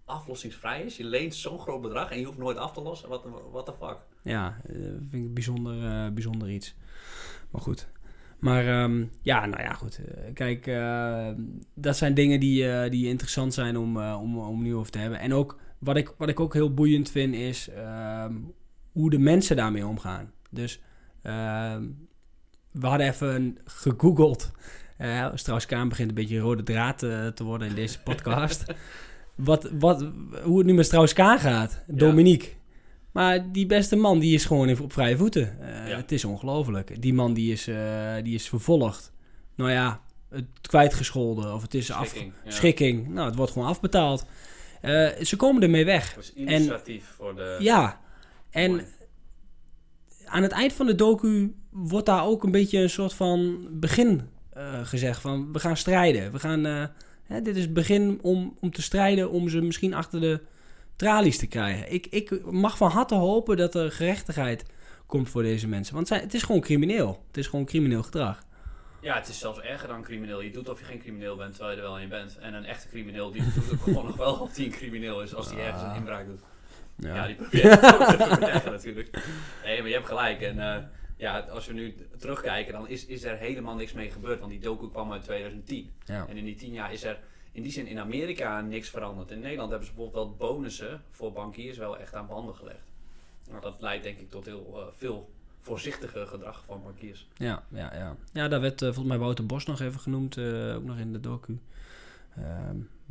[0.05, 0.97] aflossingsvrij is.
[0.97, 3.09] Je leent zo'n groot bedrag en je hoeft nooit af te lossen.
[3.53, 3.97] Wat the fuck?
[4.23, 4.75] Ja, eh,
[5.09, 6.75] vind ik bijzonder, eh, bijzonder iets.
[7.51, 7.89] Maar goed.
[8.39, 10.01] Maar ehm, ja, nou ja, goed.
[10.35, 10.65] Kijk,
[11.75, 15.19] dat zijn dingen die, die interessant zijn om, om, om nu over te hebben.
[15.19, 18.35] En ook wat ik, wat ik ook heel boeiend vind is ehm,
[18.93, 20.33] hoe de mensen daarmee omgaan.
[20.51, 20.81] Dus
[21.23, 21.85] ehm,
[22.73, 24.51] we hadden even gegoogeld.
[24.99, 28.65] Uh, Strauss-Kaan begint een beetje rode draad eh, te worden in deze podcast.
[29.35, 30.07] wat, wat,
[30.43, 31.83] hoe het nu met Strauss-Kaan gaat.
[31.87, 32.49] Dominique.
[33.13, 35.57] Maar die beste man, die is gewoon op vrije voeten.
[35.61, 35.97] Uh, Ja.
[35.97, 37.03] Het is ongelooflijk.
[37.03, 37.65] Die man, die is,
[38.23, 39.13] die is vervolgd.
[39.55, 42.45] Nou ja, het kwijtgescholden of het is Schikking, af...
[42.45, 42.51] ja.
[42.51, 43.09] Schikking.
[43.09, 44.27] Nou, het wordt gewoon afbetaald.
[45.23, 46.15] Ze komen ermee weg.
[46.15, 47.57] Dat is initiatief voor de...
[47.61, 48.01] Ja,
[48.51, 48.87] en.
[50.33, 54.29] Aan het eind van de docu wordt daar ook een beetje een soort van begin
[54.57, 55.21] uh, gezegd.
[55.21, 56.33] Van, we gaan strijden.
[56.33, 56.67] We gaan...
[56.67, 56.85] uh,
[57.33, 60.41] Hè, dit is het begin om, om te strijden om ze misschien achter de
[60.97, 61.93] tralies te krijgen.
[61.93, 64.65] Ik, ik mag van harte hopen dat er gerechtigheid
[65.07, 65.95] komt voor deze mensen.
[65.95, 67.25] Want het is gewoon crimineel.
[67.27, 68.43] Het is gewoon crimineel gedrag.
[69.01, 70.41] Ja, het is zelfs erger dan crimineel.
[70.41, 72.39] Je doet of je geen crimineel bent, terwijl je er wel in bent.
[72.39, 75.49] En een echte crimineel, die doet gewoon nog wel of die een crimineel is als
[75.49, 76.41] die ergens een inbraak doet.
[77.03, 79.11] Ja, ja die ook te natuurlijk.
[79.65, 80.41] Nee, maar je hebt gelijk.
[80.41, 80.77] En uh,
[81.17, 84.39] ja, als we nu terugkijken, dan is, is er helemaal niks mee gebeurd.
[84.39, 85.91] Want die docu kwam uit 2010.
[86.05, 86.27] Ja.
[86.29, 87.19] En in die tien jaar is er
[87.53, 89.31] in die zin in Amerika niks veranderd.
[89.31, 92.93] In Nederland hebben ze bijvoorbeeld wel bonussen voor bankiers wel echt aan banden gelegd.
[93.49, 97.29] Nou, dat leidt denk ik tot heel uh, veel voorzichtiger gedrag van bankiers.
[97.37, 98.17] Ja, ja, ja.
[98.33, 101.13] ja daar werd uh, volgens mij Wouter Bos nog even genoemd, uh, ook nog in
[101.13, 101.59] de docu.
[102.39, 102.45] Uh,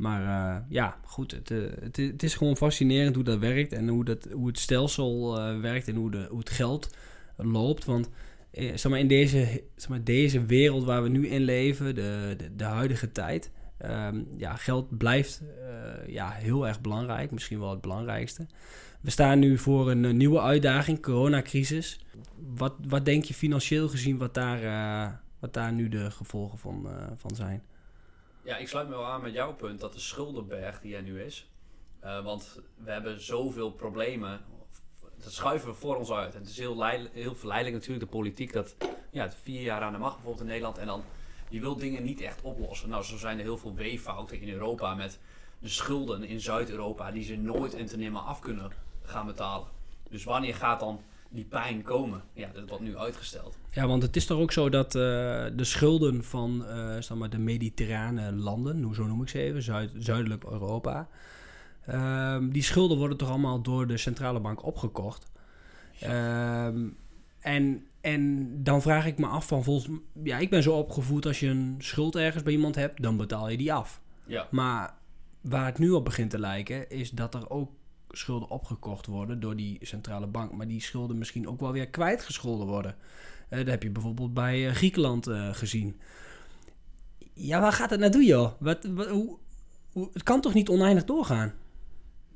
[0.02, 1.48] maar uh, ja, goed, het,
[1.80, 5.60] het, het, is gewoon fascinerend hoe dat werkt en hoe, dat, hoe het stelsel uh,
[5.60, 6.96] werkt en hoe, de, hoe het geld
[7.36, 7.84] loopt.
[7.84, 8.08] Want
[8.50, 12.34] eh, zeg maar, in deze, zeg maar, deze wereld waar we nu in leven, de,
[12.36, 13.50] de, de huidige tijd,
[13.84, 15.42] um, ja, geld blijft
[16.06, 18.46] ja, heel erg belangrijk, misschien wel het belangrijkste.
[19.00, 22.00] We staan nu voor een, nieuwe uitdaging, coronacrisis.
[22.54, 27.34] Wat, wat denk je financieel gezien wat daar, wat daar nu de gevolgen van, van
[27.34, 27.62] zijn?
[28.44, 31.22] Ja, ik sluit me wel aan met jouw punt dat de schuldenberg die er nu
[31.22, 31.50] is.
[32.04, 34.40] Uh, want we hebben zoveel problemen.
[35.22, 36.34] Dat schuiven we voor ons uit.
[36.34, 38.76] En het is heel, heel verleidelijk natuurlijk, de politiek, dat
[39.10, 40.78] ja, het vier jaar aan de macht bijvoorbeeld in Nederland.
[40.78, 41.04] En dan,
[41.48, 42.88] je wil dingen niet echt oplossen.
[42.88, 45.18] Nou, zo zijn er heel veel weeffouten in Europa met
[45.58, 49.68] de schulden in Zuid-Europa die ze nooit en te nimmer af kunnen gaan betalen.
[50.10, 51.00] Dus wanneer gaat dan
[51.32, 52.22] die pijn komen?
[52.32, 53.58] Ja, dat wordt nu uitgesteld.
[53.70, 55.02] Ja, want het is toch ook zo dat uh,
[55.56, 59.90] de schulden van uh, zeg maar de mediterrane landen, zo noem ik ze even, Zuid
[59.98, 61.08] zuidelijk Europa,
[61.88, 65.30] uh, die schulden worden toch allemaal door de centrale bank opgekocht.
[65.92, 66.66] Ja.
[66.66, 66.96] Um,
[67.38, 71.40] en, en dan vraag ik me af van volgens ja, ik ben zo opgevoed als
[71.40, 74.00] je een schuld ergens bij iemand hebt, dan betaal je die af.
[74.26, 74.46] Ja.
[74.50, 74.94] Maar
[75.40, 77.70] waar het nu op begint te lijken, is dat er ook
[78.12, 82.66] schulden opgekocht worden door die centrale bank, maar die schulden misschien ook wel weer kwijtgescholden
[82.66, 82.96] worden.
[83.50, 86.00] Uh, dat heb je bijvoorbeeld bij uh, Griekenland uh, gezien.
[87.34, 88.52] Ja, waar gaat het naartoe, joh?
[88.58, 89.36] Wat, wat, hoe,
[89.92, 91.52] hoe, het kan toch niet oneindig doorgaan?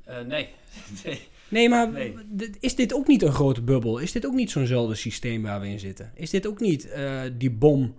[0.05, 0.49] Nee.
[1.03, 1.27] nee.
[1.49, 2.15] Nee, maar nee.
[2.59, 3.97] is dit ook niet een grote bubbel?
[3.97, 6.11] Is dit ook niet zo'nzelfde systeem waar we in zitten?
[6.15, 6.89] Is dit ook niet
[7.37, 7.95] die bom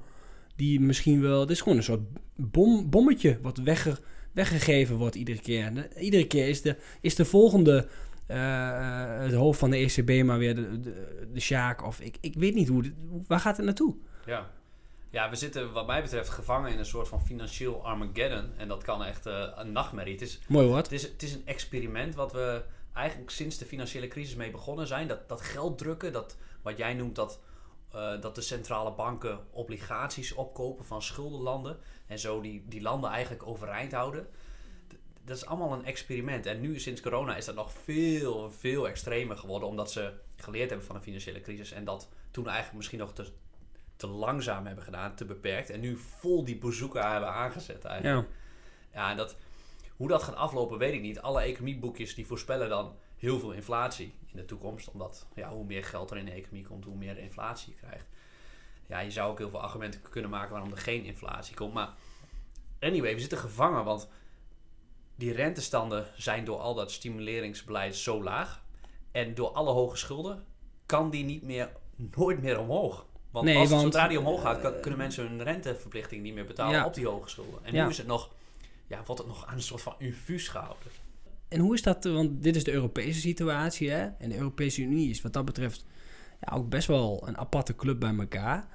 [0.56, 1.40] die misschien wel...
[1.40, 3.98] Dit is gewoon een soort bom, bommetje wat wegge,
[4.38, 5.74] weggegeven wordt iedere keer.
[5.74, 7.88] De, iedere keer is de, is de volgende...
[8.30, 12.34] Uh, het hoofd van de ECB maar weer de, de, de Sjaak of ik, ik
[12.34, 12.92] weet niet hoe,
[13.26, 13.96] waar gaat het naartoe?
[14.26, 14.50] Ja,
[15.10, 18.50] Ja, we zitten wat mij betreft gevangen in een soort van financieel Armageddon.
[18.56, 20.12] En dat kan echt uh, een nachtmerrie.
[20.12, 20.84] Het is, Mooi woord.
[20.84, 24.86] Het is, het is een experiment wat we eigenlijk sinds de financiële crisis mee begonnen
[24.86, 25.08] zijn.
[25.08, 27.40] Dat, dat geld drukken, dat, wat jij noemt dat,
[27.94, 31.76] uh, dat de centrale banken obligaties opkopen van schuldenlanden.
[32.08, 34.28] En zo die, die landen eigenlijk overeind houden.
[35.24, 36.46] Dat is allemaal een experiment.
[36.46, 39.68] En nu sinds corona is dat nog veel, veel extremer geworden.
[39.68, 41.72] Omdat ze geleerd hebben van de financiële crisis.
[41.72, 43.26] En dat toen eigenlijk misschien nog te,
[43.96, 45.70] te langzaam hebben gedaan, te beperkt.
[45.70, 48.28] En nu vol die bezoeken hebben aangezet eigenlijk.
[48.92, 49.36] Ja, ja en dat,
[49.96, 51.20] hoe dat gaat aflopen weet ik niet.
[51.20, 54.90] Alle economieboekjes die voorspellen dan heel veel inflatie in de toekomst.
[54.90, 58.06] Omdat ja, hoe meer geld er in de economie komt, hoe meer inflatie je krijgt.
[58.88, 61.74] Ja, je zou ook heel veel argumenten kunnen maken waarom er geen inflatie komt.
[61.74, 61.94] Maar
[62.80, 64.08] anyway, we zitten gevangen, want
[65.16, 68.64] die rentestanden zijn door al dat stimuleringsbeleid zo laag.
[69.10, 70.44] En door alle hoge schulden
[70.86, 73.06] kan die niet meer, nooit meer omhoog.
[73.30, 76.84] Want, nee, als, want zodra die omhoog gaat, kunnen mensen hun renteverplichting niet meer betalen
[76.84, 77.64] op die hoge schulden.
[77.64, 78.30] En nu is het nog,
[78.86, 80.92] ja, wordt het nog aan een soort van infuus gehouden.
[81.48, 84.06] En hoe is dat, want dit is de Europese situatie, hè?
[84.18, 85.84] En de Europese Unie is wat dat betreft
[86.40, 88.66] ja, ook best wel een aparte club bij elkaar.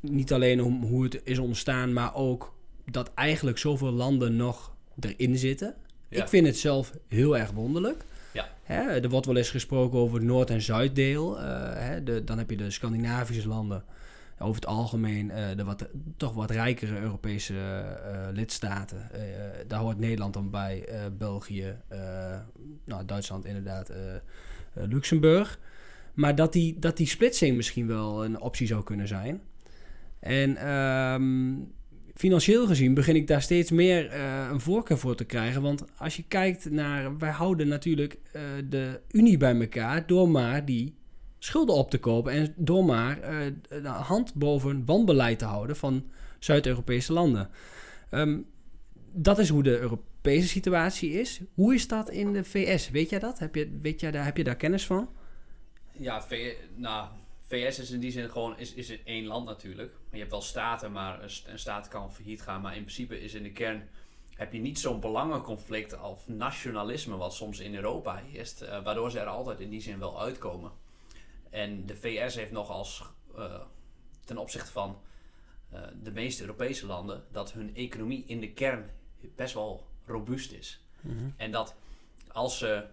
[0.00, 2.54] Niet alleen om hoe het is ontstaan, maar ook
[2.90, 5.74] dat eigenlijk zoveel landen nog erin zitten.
[6.08, 8.04] Ik vind het zelf heel erg wonderlijk.
[8.32, 8.48] Ja.
[8.62, 11.38] Hè, er wordt wel eens gesproken over het Noord- en Zuiddeel.
[11.38, 13.84] Uh, hè, de, dan heb je de Scandinavische landen.
[14.38, 19.10] Over het algemeen uh, de wat, toch wat rijkere Europese uh, lidstaten.
[19.66, 21.76] daar hoort Nederland dan bij, België,
[22.84, 23.90] nou, Duitsland inderdaad,
[24.72, 25.58] Luxemburg.
[26.14, 29.42] Maar dat die, dat die splitsing misschien wel een optie zou kunnen zijn.
[30.20, 31.72] En um,
[32.14, 35.62] financieel gezien begin ik daar steeds meer uh, een voorkeur voor te krijgen.
[35.62, 40.64] Want als je kijkt naar, wij houden natuurlijk uh, de Unie bij elkaar door maar
[40.64, 40.94] die
[41.38, 46.04] schulden op te kopen en door maar uh, de hand boven wanbeleid te houden van
[46.38, 47.48] Zuid-Europese landen.
[48.10, 48.46] Um,
[49.12, 51.40] dat is hoe de Europese situatie is.
[51.54, 52.90] Hoe is dat in de VS?
[52.90, 53.38] Weet jij dat?
[53.38, 55.08] Heb je, weet jij daar, heb je daar kennis van?
[55.98, 57.08] Ja, v nou,
[57.40, 59.94] VS is in die zin gewoon is, is één land natuurlijk.
[60.10, 62.60] Je hebt wel staten, maar een staat kan failliet gaan.
[62.60, 63.88] Maar in principe is in de kern
[64.34, 68.62] heb je niet zo'n belangenconflict of nationalisme wat soms in Europa heerst.
[68.62, 70.72] Uh, waardoor ze er altijd in die zin wel uitkomen.
[71.50, 73.02] En de VS heeft nog als
[73.38, 73.60] uh,
[74.24, 75.00] ten opzichte van
[75.72, 78.90] uh, de meeste Europese landen dat hun economie in de kern
[79.36, 80.80] best wel robuust is.
[81.00, 81.34] Mm -hmm.
[81.36, 81.74] En dat
[82.32, 82.86] als ze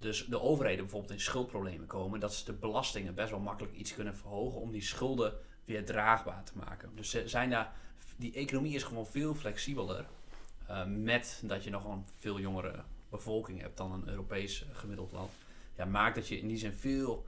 [0.00, 3.94] dus de overheden bijvoorbeeld in schuldproblemen komen, dat ze de belastingen best wel makkelijk iets
[3.94, 5.34] kunnen verhogen om die schulden
[5.64, 6.90] weer draagbaar te maken.
[6.94, 7.72] Dus zijn daar,
[8.16, 10.06] die economie is gewoon veel flexibeler.
[10.70, 15.30] Uh, met dat je nog een veel jongere bevolking hebt dan een Europees gemiddeld land.
[15.76, 17.26] Ja, maakt dat je in die zin veel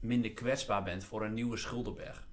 [0.00, 2.26] minder kwetsbaar bent voor een nieuwe schuldenberg.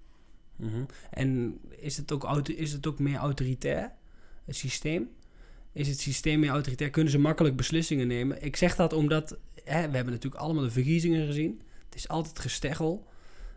[0.56, 0.86] -hmm.
[1.12, 3.94] En is het, ook, is het ook meer autoritair,
[4.46, 5.16] het systeem?
[5.72, 6.90] Is het systeem meer autoritair?
[6.90, 8.44] Kunnen ze makkelijk beslissingen nemen?
[8.44, 11.62] Ik zeg dat omdat hè, we hebben natuurlijk allemaal de verkiezingen gezien.
[11.86, 13.08] Het is altijd gesteggel.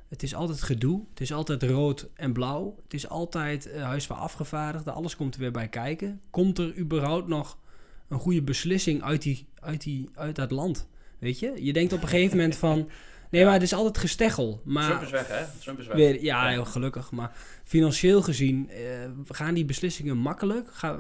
[0.09, 1.05] Het is altijd gedoe.
[1.11, 2.77] Het is altijd rood en blauw.
[2.83, 4.95] Het is altijd uh, huis van afgevaardigden.
[4.95, 6.21] Alles komt er weer bij kijken.
[6.31, 7.59] Komt er überhaupt nog
[8.09, 10.89] een goede beslissing uit, die, uit, die, uit dat land?
[11.19, 11.65] Weet je?
[11.65, 12.89] Je denkt op een gegeven moment van...
[13.31, 14.61] Nee, maar het is altijd gesteggel.
[14.65, 15.45] Maar Trump is weg, hè?
[15.61, 15.97] Trump is weg.
[15.97, 17.11] Weer, ja, heel gelukkig.
[17.11, 17.33] Maar
[17.65, 18.79] financieel gezien, uh,
[19.29, 20.69] gaan die beslissingen makkelijk?
[20.73, 20.99] Ga,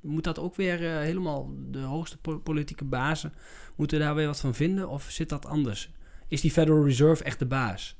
[0.00, 3.32] moet dat ook weer uh, helemaal de hoogste po politieke bazen
[3.76, 4.88] moeten daar weer wat van vinden?
[4.88, 5.90] Of zit dat anders?
[6.28, 7.96] Is die Federal Reserve echt de baas?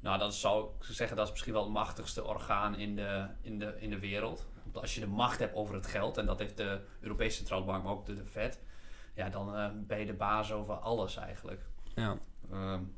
[0.00, 3.58] Nou, dat zou ik zeggen, dat is misschien wel het machtigste orgaan in de, in
[3.58, 4.46] de, in de wereld.
[4.72, 7.84] Als je de macht hebt over het geld, en dat heeft de Europese Centrale Bank,
[7.84, 8.60] maar ook de, de Fed,
[9.14, 11.62] ja, dan uh, ben je de baas over alles eigenlijk.
[11.94, 12.18] Ja.
[12.52, 12.94] Um,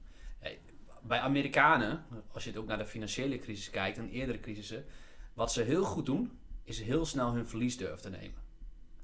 [1.03, 4.85] bij Amerikanen, als je het ook naar de financiële crisis kijkt en eerdere crisissen,
[5.35, 8.43] wat ze heel goed doen, is heel snel hun verlies durven te nemen.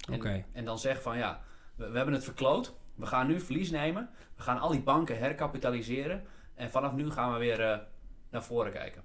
[0.08, 0.14] Oké.
[0.14, 0.44] Okay.
[0.52, 1.42] En dan zeggen van ja,
[1.80, 5.18] we, we, hebben het verkloot, we gaan nu verlies nemen, we gaan al die banken
[5.18, 7.78] herkapitaliseren en vanaf nu gaan we weer uh,
[8.30, 9.02] naar voren kijken.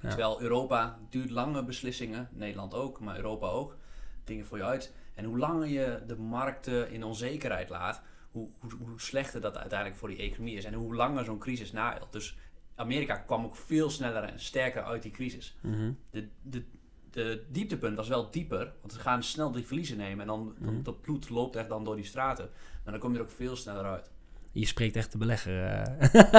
[0.00, 0.08] Ja.
[0.08, 3.76] Terwijl Europa duurt lange beslissingen, Nederland ook, maar Europa ook,
[4.24, 4.94] dingen voor je uit.
[5.14, 9.98] En hoe langer je de markten in onzekerheid laat, hoe, hoe, hoe, slechter dat uiteindelijk
[9.98, 10.64] voor die economie is.
[10.64, 12.12] En hoe langer zo'n crisis naelt.
[12.12, 12.36] Dus
[12.74, 15.56] Amerika kwam ook veel sneller en sterker uit die crisis.
[15.60, 15.98] Mm -hmm.
[16.10, 16.64] de, de,
[17.12, 18.72] de dieptepunt was wel dieper.
[18.80, 20.20] Want ze gaan snel die verliezen nemen.
[20.20, 22.48] En dan, mm dan dat bloed loopt echt dan door die straten.
[22.84, 24.10] Maar dan kom je er ook veel sneller uit.
[24.52, 25.52] Je spreekt echt de belegger.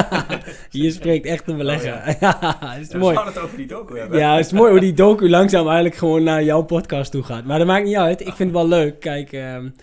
[0.69, 1.93] je spreekt echt de belegger.
[1.93, 2.37] Oh, ja.
[2.61, 3.13] ja, is ja, mooi.
[3.13, 4.19] We gaan het over die docu hebben.
[4.19, 7.45] Ja, het is mooi hoe die docu langzaam eigenlijk gewoon naar jouw podcast toe gaat.
[7.45, 8.19] Maar dat maakt niet uit.
[8.19, 8.99] Ik vind het wel leuk.
[8.99, 9.73] Kijk, um,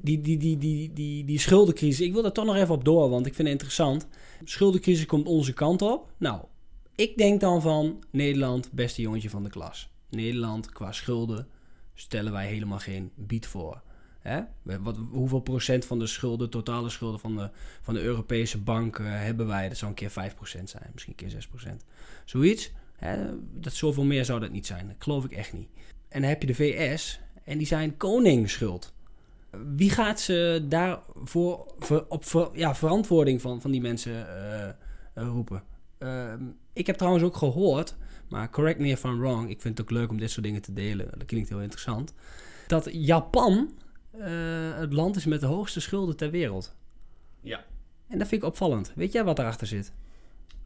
[0.00, 2.06] die, die, die, die, die, die schuldencrisis.
[2.06, 4.06] Ik wil daar toch nog even op door, want ik vind het interessant.
[4.44, 6.10] Schuldencrisis komt onze kant op.
[6.16, 6.40] Nou,
[6.94, 9.91] ik denk dan van Nederland, beste jongetje van de klas.
[10.12, 11.48] Nederland qua schulden
[11.94, 13.82] stellen wij helemaal geen bied voor.
[14.20, 14.40] Hè?
[14.62, 19.46] Wat, hoeveel procent van de schulden, totale schulden van de, van de Europese banken hebben
[19.46, 19.68] wij?
[19.68, 20.12] Dat zou een keer 5%
[20.64, 21.76] zijn, misschien een keer 6%.
[22.24, 22.72] Zoiets.
[22.96, 23.26] Hè?
[23.54, 24.86] Dat zoveel meer zou dat niet zijn.
[24.86, 25.68] Dat geloof ik echt niet.
[26.08, 28.92] En dan heb je de VS en die zijn koningsschuld.
[29.76, 35.30] Wie gaat ze daarvoor voor, op ver, ja, verantwoording van, van die mensen uh, uh,
[35.30, 35.62] roepen?
[35.98, 36.32] Uh,
[36.72, 37.96] ik heb trouwens ook gehoord,
[38.32, 40.62] maar correct me if I'm wrong, ik vind het ook leuk om dit soort dingen
[40.62, 42.14] te delen, dat klinkt heel interessant,
[42.66, 43.70] dat Japan
[44.74, 46.76] het land is met de hoogste schulden ter wereld.
[47.40, 47.64] Ja.
[48.08, 48.92] En dat vind ik opvallend.
[48.94, 49.92] Weet jij wat daarachter zit?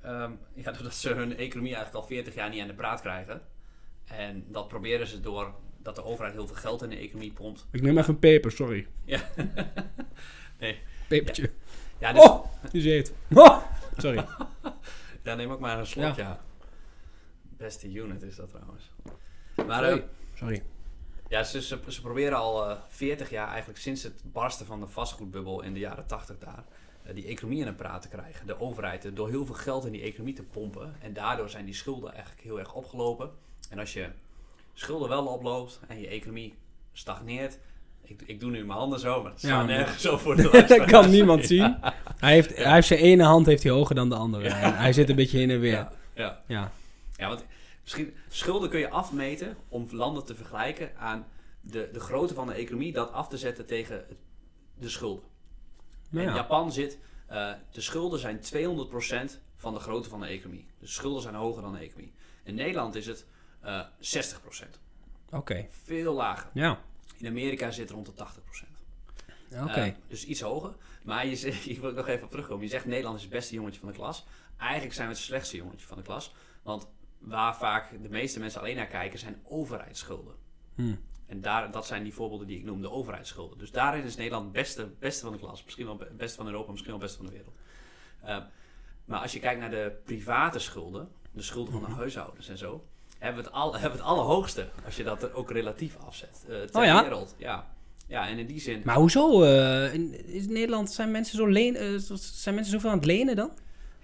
[0.04, 3.40] Um, ja, doordat ze hun economie eigenlijk al 40 jaar niet aan de praat krijgen.
[4.04, 7.66] En dat proberen ze door dat de overheid heel veel geld in de economie pompt.
[7.70, 8.86] Ik neem even een peper, sorry.
[9.04, 9.20] Ja.
[10.60, 10.78] nee.
[11.08, 11.50] Pepertje.
[11.98, 12.22] Ja, dus...
[12.22, 13.12] Oh, je ziet.
[13.34, 13.62] Oh,
[13.96, 14.24] sorry.
[15.22, 16.22] ja, neem ook maar een slok, ja.
[16.22, 16.40] ja.
[17.56, 18.90] Beste unit is dat trouwens.
[19.66, 19.98] Maar, sorry.
[19.98, 20.62] Uh, sorry.
[21.28, 24.86] Ja, ze, ze, ze, proberen al uh, 40 jaar, eigenlijk sinds het barsten van de
[24.86, 26.64] vastgoedbubbel in de jaren 80 daar,
[27.06, 28.46] uh, die economie in een praat te krijgen.
[28.46, 30.94] De overheid, door heel veel geld in die economie te pompen.
[31.00, 33.30] En daardoor zijn die schulden eigenlijk heel erg opgelopen.
[33.70, 34.08] En als je
[34.74, 36.54] schulden wel oploopt en je economie
[36.92, 37.58] stagneert.
[38.02, 40.64] Ik, ik doe nu mijn handen zo, maar dat staat Ja, nergens zo voor de
[40.68, 41.76] Dat kan niemand zien.
[42.16, 44.44] Hij heeft, hij heeft zijn ene hand heeft hij hoger dan de andere.
[44.44, 44.72] Ja.
[44.74, 45.88] Hij zit een beetje heen en weer.
[46.14, 46.72] Ja, ja.
[47.16, 47.28] Ja.
[47.28, 47.44] want
[47.82, 51.26] misschien schulden kun je afmeten om landen te vergelijken aan
[51.60, 54.06] de, de grootte van de economie, dat af te zetten tegen
[54.78, 55.24] de schulden.
[56.10, 56.36] Nou In ja.
[56.36, 60.66] Japan zit, eh, de schulden zijn 200% van de grootte van de economie.
[60.78, 62.12] De schulden zijn hoger dan de economie.
[62.42, 63.26] In Nederland is het
[63.60, 64.78] eh 60%.
[65.30, 65.66] Oké.
[65.84, 66.50] Veel lager.
[66.54, 66.80] Ja.
[67.16, 69.60] In Amerika zit het rond de 80%.
[69.62, 69.80] Oké.
[69.80, 70.74] Eh, dus iets hoger.
[71.02, 72.64] Maar je, zegt- hier wil ik nog even op terugkomen.
[72.64, 74.26] Je zegt Nederland is het beste jongetje van de klas.
[74.58, 76.34] Eigenlijk zijn we het slechtste jongetje van de klas.
[76.62, 80.34] Want waar vaak de meeste mensen alleen naar kijken zijn overheidsschulden.
[80.74, 80.94] Hm.
[81.26, 83.58] En daar, dat zijn die voorbeelden die ik noem, de overheidsschulden.
[83.58, 85.64] Dus daarin is Nederland het beste, beste van de klas.
[85.64, 87.56] Misschien wel het beste van Europa, misschien wel het beste van de wereld.
[88.22, 88.50] Eh,
[89.04, 92.84] maar als je kijkt naar de private schulden, de schulden van de huishoudens en zo,
[93.18, 94.68] hebben we het, al, hebben we het allerhoogste.
[94.84, 96.44] Als je dat er ook relatief afzet.
[96.48, 97.02] eh ter Oh ja?
[97.02, 97.34] wereld.
[97.38, 97.74] Ja.
[98.08, 98.82] ja, en in die zin.
[98.84, 99.42] Maar hoezo?
[99.42, 103.36] eh, in, in Nederland zijn mensen, zo leen, eh, zijn mensen zoveel aan het lenen
[103.36, 103.50] dan?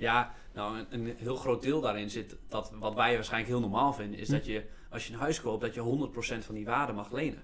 [0.03, 3.93] Ja, nou, een, een heel groot deel daarin zit dat wat wij waarschijnlijk heel normaal
[3.93, 4.23] vinden, Hm.
[4.23, 7.12] is dat je als je een huis koopt, dat je 100% van die waarde mag
[7.12, 7.43] lenen.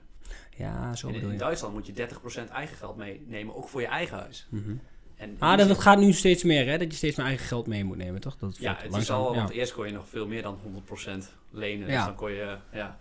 [0.57, 1.43] Ja, zo En in, bedoel in je.
[1.45, 1.93] Duitsland moet je
[2.47, 4.47] 30% eigen geld meenemen, ook voor je eigen huis.
[4.49, 4.71] Mhm.
[5.17, 6.79] En in Ah, dat, dat gaat nu steeds meer, hè?
[6.79, 8.37] Dat je steeds meer eigen geld mee moet nemen, toch?
[8.39, 9.39] Dat Ja, het is al, ja.
[9.39, 11.89] want eerst kon je nog veel meer dan 100% lenen.
[11.89, 11.95] Ja.
[11.97, 12.99] Dus dan kon je, ja,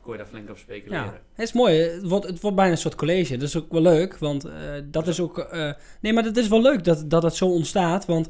[0.00, 1.04] kon je daar flink op speculeren.
[1.04, 1.78] Ja, het is mooi.
[1.80, 3.36] Het wordt, het wordt bijna een soort college.
[3.36, 4.52] Dat is ook wel leuk, want eh,
[4.84, 5.38] dat is ook...
[5.38, 8.28] eh, nee, maar het is wel leuk dat, dat het zo ontstaat, want...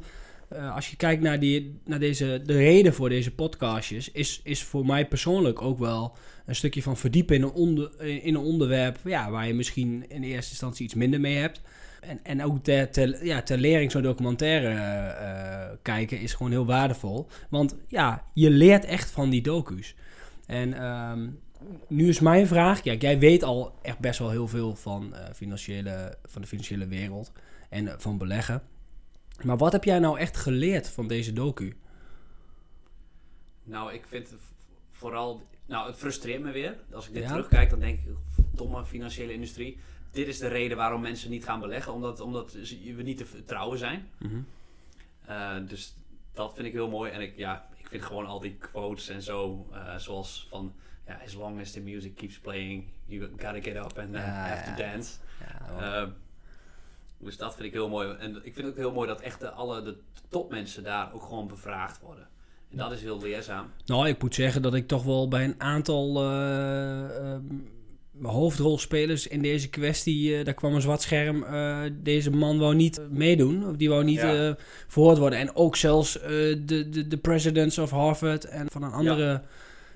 [0.51, 4.63] eh, als je kijkt naar, die, naar deze, de reden voor deze podcastjes, is, is
[4.63, 8.99] voor mij persoonlijk ook wel een stukje van verdiepen in een, onder, in een onderwerp
[9.05, 11.61] ja, waar je misschien in eerste instantie iets minder mee hebt.
[12.01, 16.67] En, en ook ter, ja, ter lering zo'n documentaire eh, eh, kijken is gewoon heel
[16.67, 17.27] waardevol.
[17.51, 19.95] Want ja, je leert echt van die docu's.
[20.47, 21.29] En ehm,
[21.89, 25.35] nu is mijn vraag, ja, jij weet al echt best wel heel veel van, eh,
[25.35, 27.33] financiële, van de financiële wereld
[27.69, 28.63] en eh, van beleggen.
[29.45, 31.77] Maar wat heb jij nou echt geleerd van deze docu?
[33.63, 34.35] Nou, ik vind
[34.91, 35.43] vooral...
[35.67, 36.77] Nou, het frustreert me weer.
[36.93, 37.29] Als ik dit Ja?
[37.29, 38.15] terugkijk, dan denk ik...
[38.53, 39.79] Domme financiële industrie.
[40.11, 41.93] Dit is de reden waarom mensen niet gaan beleggen.
[41.93, 42.53] Omdat, omdat
[42.97, 44.09] we niet te vertrouwen zijn.
[45.25, 45.95] Eh, dus
[46.33, 47.11] dat vind ik heel mooi.
[47.11, 50.75] En ik, ja, ik vind gewoon al die quotes en zo, eh, zoals van,
[51.07, 54.47] ja, as long as the music keeps playing, you gotta get up and uh, Ja,
[54.47, 55.19] have to dance.
[55.41, 56.03] Ja.
[56.03, 56.09] Eh,
[57.21, 58.09] dus dat vind ik heel mooi.
[58.19, 59.97] En ik vind het ook heel mooi dat echt de, alle de
[60.29, 62.29] topmensen daar ook gewoon bevraagd worden.
[62.71, 63.67] En dat is heel leerzaam.
[63.87, 67.43] Nou, ik moet zeggen dat ik toch wel bij een aantal eh, ehm,
[68.23, 73.01] hoofdrolspelers in deze kwestie, eh, daar kwam een zwart scherm, eh, deze man wou niet
[73.11, 74.49] meedoen, of die wou niet Ja.
[74.49, 74.55] eh,
[74.89, 75.39] verhoord worden.
[75.39, 76.29] En ook zelfs eh,
[76.65, 79.43] de, de, de presidents of Harvard en van een andere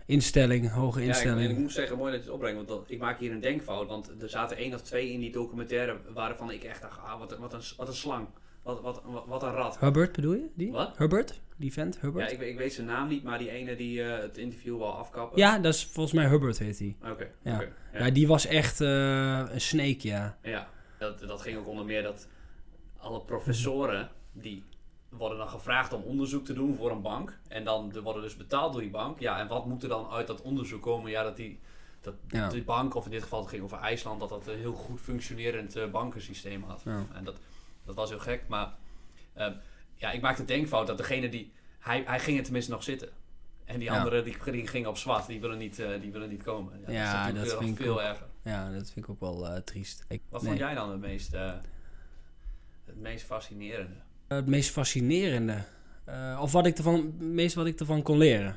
[0.07, 1.51] instelling, hoge Ja, ik, instelling.
[1.51, 3.89] ik moet zeggen, mooi dat je het opbrengt, want dat, ik maak hier een denkfout.
[3.89, 7.33] Want er zaten één of twee in die documentaire waarvan ik echt dacht, ah, wat,
[7.33, 8.27] een- wat, een, wat een slang.
[8.63, 9.79] Wat, wat, wat, een rat.
[9.79, 10.47] Hubbard bedoel je?
[10.55, 10.73] Die?
[10.73, 10.97] Wat?
[10.97, 11.41] Hubbard?
[11.57, 12.33] Die vent, Ja, Hubbard?
[12.33, 15.39] ik, ik weet zijn naam niet, maar die ene die eh, het interview wou afkappen.
[15.39, 16.97] Ja, dat is volgens mij Hubbard heet hij.
[17.11, 17.61] Oké, Ja.
[17.93, 17.99] Ja.
[18.07, 18.11] ja.
[18.11, 20.39] die was echt eh, een snake, ja.
[20.43, 22.29] Ja, dat, dat ging ook onder meer dat
[22.99, 24.63] alle professoren die
[25.17, 27.39] worden dan gevraagd om onderzoek te doen voor een bank.
[27.49, 29.21] En dan de- worden dus betaald door die bank.
[29.21, 31.11] Ja, en wat moet er dan uit dat onderzoek komen?
[31.11, 31.61] Ja, dat die,
[32.01, 32.49] dat Ja.
[32.49, 35.01] die bank, of in dit geval het ging over IJsland, dat dat een heel goed
[35.01, 36.83] functionerend eh, bankensysteem had.
[36.85, 37.03] Ja.
[37.13, 37.37] En dat,
[37.85, 38.45] dat was heel gek.
[38.49, 38.75] Maar
[39.33, 39.53] ehm,
[39.95, 41.53] ja, ik maakte de denkfout dat degene die...
[41.79, 43.09] hij, hij ging er tenminste nog zitten.
[43.65, 43.97] En die Ja.
[43.99, 46.81] anderen die, die gingen op zwart, die willen niet, eh, die willen niet komen.
[46.87, 47.99] Ja, Ja, dat, vind ik veel ook.
[48.01, 48.27] erger.
[48.43, 50.05] Ja, dat vind ik ook wel eh, triest.
[50.09, 50.51] Ik, Wat nee.
[50.51, 51.33] vond jij dan het meest,
[52.85, 53.95] het meest fascinerende?
[54.27, 55.65] Het meest fascinerende.
[56.05, 58.57] eh, of wat ik ervan, het meest wat ik ervan kon leren.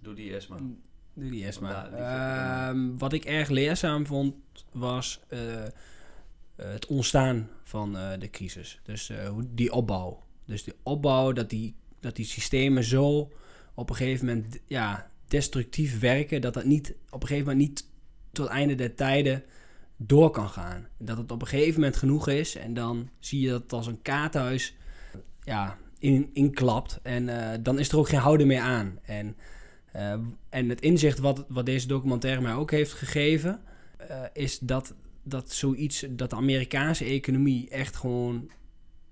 [0.00, 0.58] Doe die eerst maar.
[1.14, 1.70] Doe die eerst maar.
[1.72, 4.34] Ja, die vind ik Ehm, wat ik erg leerzaam vond,
[4.72, 5.70] was eh, eh,
[6.56, 8.80] het ontstaan van eh, de crisis.
[8.82, 10.22] Dus eh, hoe die opbouw.
[10.44, 13.32] Dus die opbouw, dat die, dat die systemen zo
[13.74, 17.86] op een gegeven moment ja, destructief werken, dat dat niet op een gegeven moment niet
[18.32, 19.42] tot het einde der tijden
[19.96, 20.86] door kan gaan.
[20.98, 23.86] Dat het op een gegeven moment genoeg is en dan zie je dat het als
[23.86, 24.74] een kaarthuis
[25.44, 28.98] ja, in, inklapt en eh, dan is er ook geen houden meer aan.
[29.02, 29.36] En
[29.92, 30.12] eh,
[30.48, 33.60] en het inzicht wat, wat deze documentaire mij ook heeft gegeven,
[33.96, 38.50] eh, is dat, dat zoiets, dat de Amerikaanse economie echt gewoon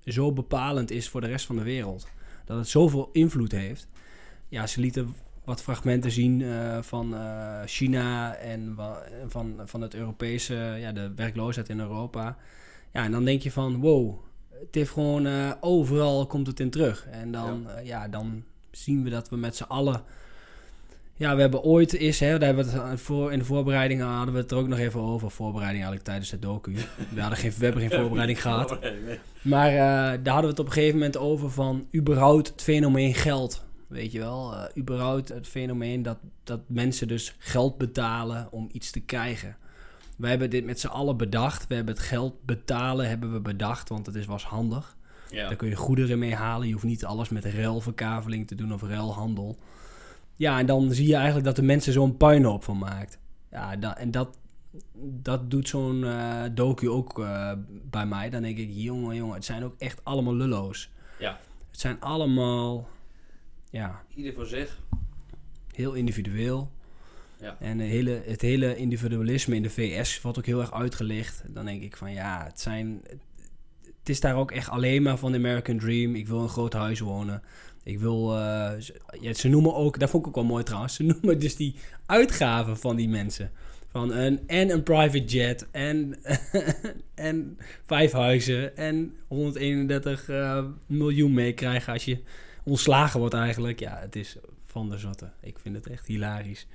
[0.04, 2.08] zo bepalend is voor de rest van de wereld.
[2.44, 3.88] Dat het zoveel invloed heeft.
[4.48, 5.14] Ja, ze lieten
[5.44, 6.44] wat fragmenten zien
[6.80, 7.14] van
[7.66, 8.76] China en
[9.26, 12.36] van, van het Europese, ja, de werkloosheid in Europa.
[12.92, 14.18] Ja, en dan denk je van, wow,
[14.60, 17.06] het heeft gewoon eh, overal komt het in terug.
[17.10, 17.78] En dan, ja.
[17.80, 20.02] ja, dan zien we dat we met z'n allen
[21.20, 24.34] ja, we hebben ooit is, hè, daar hebben we het voor, in de voorbereiding hadden
[24.34, 25.30] we het er ook nog even over.
[25.30, 26.74] Voorbereiding eigenlijk tijdens de docu.
[27.14, 28.78] We, hadden geen, we hebben geen voorbereiding gehad.
[29.42, 29.78] Maar uh,
[30.22, 33.64] daar hadden we het op een gegeven moment over van überhaupt het fenomeen geld.
[33.86, 39.00] Weet je wel, überhaupt het fenomeen dat, dat mensen dus geld betalen om iets te
[39.00, 39.56] krijgen.
[40.20, 41.66] Wij hebben dit met z'n allen bedacht.
[41.66, 44.96] We hebben het geld betalen hebben we bedacht, want het is, was handig.
[45.30, 45.46] Ja.
[45.46, 46.66] Daar kun je goederen mee halen.
[46.66, 49.58] Je hoeft niet alles met ruilverkaveling te doen of ruilhandel.
[50.36, 53.18] Ja, en dan zie je eigenlijk dat de mensen zo'n puinhoop van maakt.
[53.50, 54.38] Ja, en dat,
[55.02, 57.52] dat doet zo'n uh, docu ook uh,
[57.90, 58.30] bij mij.
[58.30, 60.90] Dan denk ik, jongen, jongen, het zijn ook echt allemaal lullo's.
[61.18, 61.38] Ja.
[61.70, 62.88] Het zijn allemaal,
[63.70, 64.02] ja...
[64.14, 64.78] Ieder voor zich.
[65.74, 66.70] Heel individueel.
[67.60, 71.42] En hele, het hele individualisme in de VS wordt ook heel erg uitgelicht.
[71.46, 73.00] Dan denk ik van, ja, het zijn...
[73.98, 76.14] Het is daar ook echt alleen maar van de American Dream.
[76.14, 77.42] Ik wil een groot huis wonen.
[77.82, 78.36] Ik wil,
[79.20, 81.74] ja, ze noemen ook, dat vond ik ook wel mooi trouwens, ze noemen dus die
[82.06, 83.50] uitgaven van die mensen.
[83.90, 86.16] Van een, en een private jet, en,
[87.14, 92.18] en vijf huizen, en 131 uh, miljoen meekrijgen als je
[92.64, 93.80] ontslagen wordt eigenlijk.
[93.80, 94.36] Ja, het is
[94.66, 95.30] van de zotte.
[95.40, 96.66] Ik vind het echt hilarisch.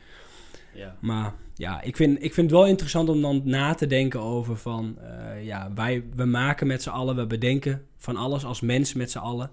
[0.76, 0.96] Ja.
[1.00, 4.58] Maar ja, ik vind, ik vind het wel interessant om dan na te denken over
[4.58, 8.94] van, uh, ja, wij, we maken met z'n allen, we bedenken van alles als mens
[8.94, 9.52] met z'n allen.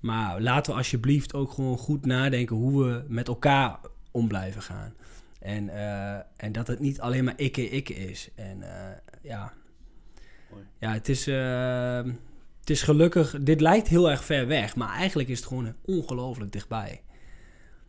[0.00, 3.78] Maar laten we alsjeblieft ook gewoon goed nadenken hoe we met elkaar
[4.10, 4.94] om blijven gaan.
[5.40, 8.28] En, uh, en dat het niet alleen maar ikke, ikke is.
[8.34, 8.68] En uh,
[9.22, 9.52] ja.
[10.50, 10.64] Mooi.
[10.78, 11.26] ja, het is,
[12.60, 13.36] het is gelukkig...
[13.40, 17.00] Dit lijkt heel erg ver weg, maar eigenlijk is het gewoon ongelooflijk dichtbij.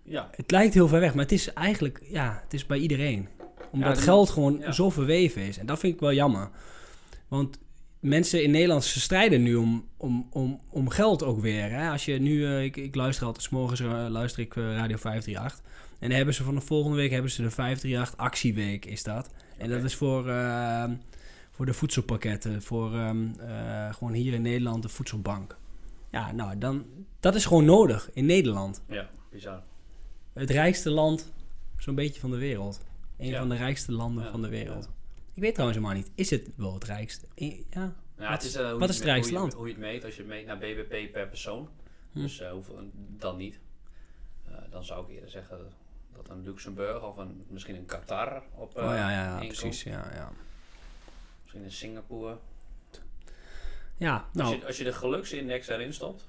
[0.03, 0.29] Ja.
[0.35, 2.01] Het lijkt heel ver weg, maar het is eigenlijk...
[2.09, 3.27] Ja, het is bij iedereen.
[3.71, 4.71] Omdat Ja, geld gewoon ja.
[4.71, 5.57] zo verweven is.
[5.57, 6.49] En dat vind ik wel jammer.
[7.27, 7.57] Want
[7.99, 11.71] mensen in Nederland ze strijden nu om, om, om, om geld ook weer.
[11.71, 11.89] Hè?
[11.89, 14.97] Als je nu, uh, ik, ik luister altijd, s morgens uh, luister ik uh, Radio
[14.97, 15.61] 538.
[15.99, 19.29] En dan hebben ze van de volgende week hebben ze de 538 actieweek, is dat.
[19.57, 20.83] En dat is voor, uh,
[21.51, 23.35] voor de voedselpakketten, voor um,
[23.91, 25.57] gewoon hier in Nederland de voedselbank.
[26.11, 26.85] Ja, nou, dan,
[27.19, 28.81] dat is gewoon nodig in Nederland.
[28.89, 29.63] Ja, bizar.
[30.33, 31.31] Het rijkste land,
[31.77, 32.79] zo'n beetje van de wereld.
[33.17, 33.39] Een Ja.
[33.39, 34.89] van de rijkste landen Ja, van de wereld.
[35.33, 37.25] Ik weet trouwens helemaal niet, is het wel het rijkste?
[37.35, 39.53] Ja, Ja, Wat het is- eh, wat is het rijkste land?
[39.53, 41.69] Hoe je het meet, als je het meet naar BBP per persoon.
[42.11, 42.19] Hm.
[42.21, 43.59] Dus hoeveel, dan niet.
[44.47, 45.57] Eh, dan zou ik eerder zeggen
[46.15, 49.83] dat een Luxemburg of een, misschien een Qatar op oh ja, ja, precies.
[49.83, 50.31] Ja, ja.
[51.41, 52.37] Misschien een Singapore.
[53.97, 56.27] ja Als, nou, je, als je de geluksindex erin stopt,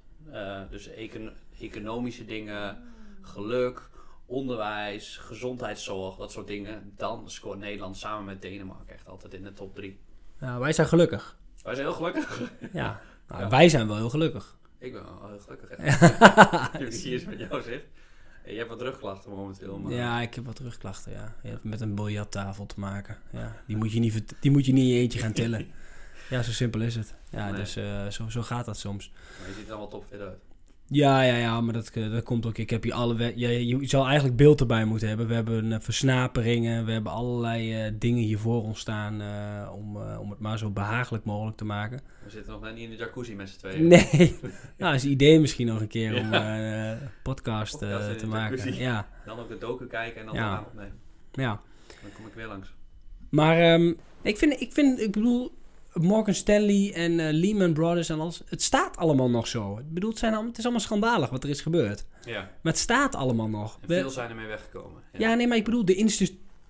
[0.71, 2.83] dus econ- economische dingen,
[3.21, 3.89] geluk,
[4.27, 9.53] onderwijs, gezondheidszorg, dat soort dingen, dan scoort Nederland samen met Denemarken echt altijd in de
[9.53, 9.99] top 3.
[10.41, 11.37] ja, wij zijn gelukkig.
[11.63, 12.41] Wij zijn heel gelukkig.
[12.73, 13.49] Ja, nou, Ja.
[13.49, 14.57] wij zijn wel heel gelukkig.
[14.79, 15.69] Ik ben wel heel gelukkig.
[15.71, 16.79] hè.
[16.79, 17.85] Nu ik hier eens met jou zit.
[18.45, 19.79] En je hebt wat rugklachten momenteel.
[19.79, 21.35] Maar Ja, ik heb wat terugklachten, ja.
[21.43, 23.17] Je hebt met een biljarttafel te maken.
[23.33, 25.67] Ja, die, moet je niet, die moet je niet in je eentje gaan tillen.
[26.31, 27.15] Ja, zo simpel is het.
[27.31, 27.61] Ja, Nee.
[27.61, 29.13] dus eh, zo, zo gaat dat soms.
[29.39, 30.39] maar je ziet er allemaal topfit uit.
[30.89, 32.59] Ja, ja, ja, maar dat, eh, dat komt ook.
[32.59, 33.33] Ik heb hier alle...
[33.37, 35.27] Ja, je zou eigenlijk beeld erbij moeten hebben.
[35.27, 36.85] We hebben eh, versnaperingen.
[36.85, 39.13] We hebben allerlei eh, dingen hier voor ons staan...
[39.73, 42.01] om, om het maar zo behagelijk mogelijk te maken.
[42.25, 43.87] We zitten nog net niet in de jacuzzi met z'n tweeën.
[43.87, 44.37] Nee.
[44.79, 48.57] nou, is een idee misschien nog een keer om eh podcast te maken.
[48.57, 48.83] jacuzzi.
[48.83, 50.61] Ja, Dan ook de doken kijken en dan Ja.
[50.67, 50.99] opnemen.
[51.33, 51.61] ja.
[52.03, 52.75] Dan kom ik weer langs.
[53.31, 55.53] Maar ehm, ik, vind, ik vind, ik bedoel,
[55.95, 58.43] Morgan Stanley en eh, Lehman Brothers en alles.
[58.47, 59.79] Het staat allemaal nog zo.
[59.79, 62.05] Ik bedoel, het, zijn, allemaal- het is allemaal schandalig wat er is gebeurd.
[62.25, 63.79] Ja, Maar het staat allemaal nog.
[63.81, 65.03] en We- veel zijn ermee weggekomen.
[65.19, 66.07] ja, nee, maar ik bedoel, de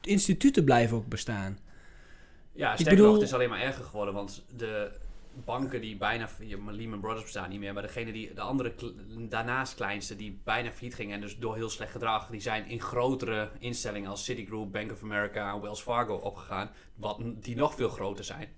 [0.01, 1.59] instituten blijven ook bestaan.
[2.53, 4.91] Ja, Ik sterker bedoel- nog, het is alleen maar erger geworden, want de
[5.45, 6.29] banken die bijna,
[6.71, 8.73] Lehman Brothers bestaan niet meer, maar degene die, de andere
[9.29, 12.81] daarnaast kleinste die bijna failliet gingen en dus door heel slecht gedrag, die zijn in
[12.81, 17.89] grotere instellingen als Citigroup, Bank of America en Wells Fargo opgegaan, wat, die nog veel
[17.89, 18.49] groter zijn.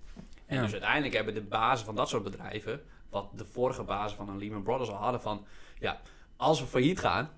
[0.47, 0.61] En Ja.
[0.61, 4.37] dus uiteindelijk hebben de bazen van dat soort bedrijven, wat de vorige bazen van een
[4.37, 5.45] Lehman Brothers al hadden van,
[5.79, 5.99] ja,
[6.35, 7.29] als we failliet gaan,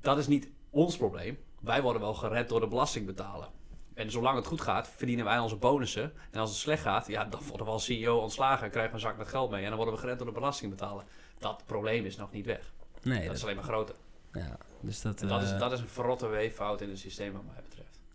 [0.00, 1.38] dat is niet ons probleem.
[1.60, 3.48] Wij worden wel gered door de belastingbetaler.
[3.94, 6.12] En zolang het goed gaat, verdienen wij onze bonussen.
[6.30, 8.96] En als het slecht gaat, ja, dan worden we als CEO ontslagen en krijgen we
[8.96, 9.62] een zak met geld mee.
[9.62, 11.04] En dan worden we gered door de belastingbetaler.
[11.38, 12.72] Dat probleem is nog niet weg.
[13.02, 13.94] Nee, dat dat, is alleen maar groter.
[14.32, 17.32] ja, dus dat, En dat, is, eh, dat is een verrotte weeffout in het systeem
[17.32, 17.62] wat mij.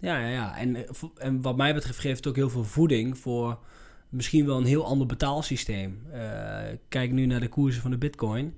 [0.01, 0.57] Ja, ja, ja.
[0.57, 0.83] En, eh,
[1.17, 3.59] en wat mij betreft geeft het ook heel veel voeding voor
[4.09, 6.01] misschien wel een heel ander betaalsysteem.
[6.11, 8.57] Eh, kijk nu naar de koersen van de bitcoin.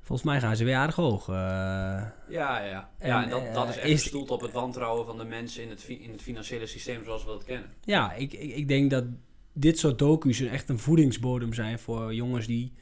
[0.00, 1.28] Volgens mij gaan ze weer aardig hoog.
[1.28, 1.34] eh.
[1.34, 2.90] Ja, ja, ja.
[2.98, 5.62] En, ja en dat, dat is echt is- gestoeld op het wantrouwen van de mensen
[5.62, 7.70] in het, in het financiële systeem zoals we dat kennen.
[7.84, 9.04] ja, ik, ik, ik denk dat
[9.52, 12.72] dit soort docu's echt een voedingsbodem zijn voor jongens die,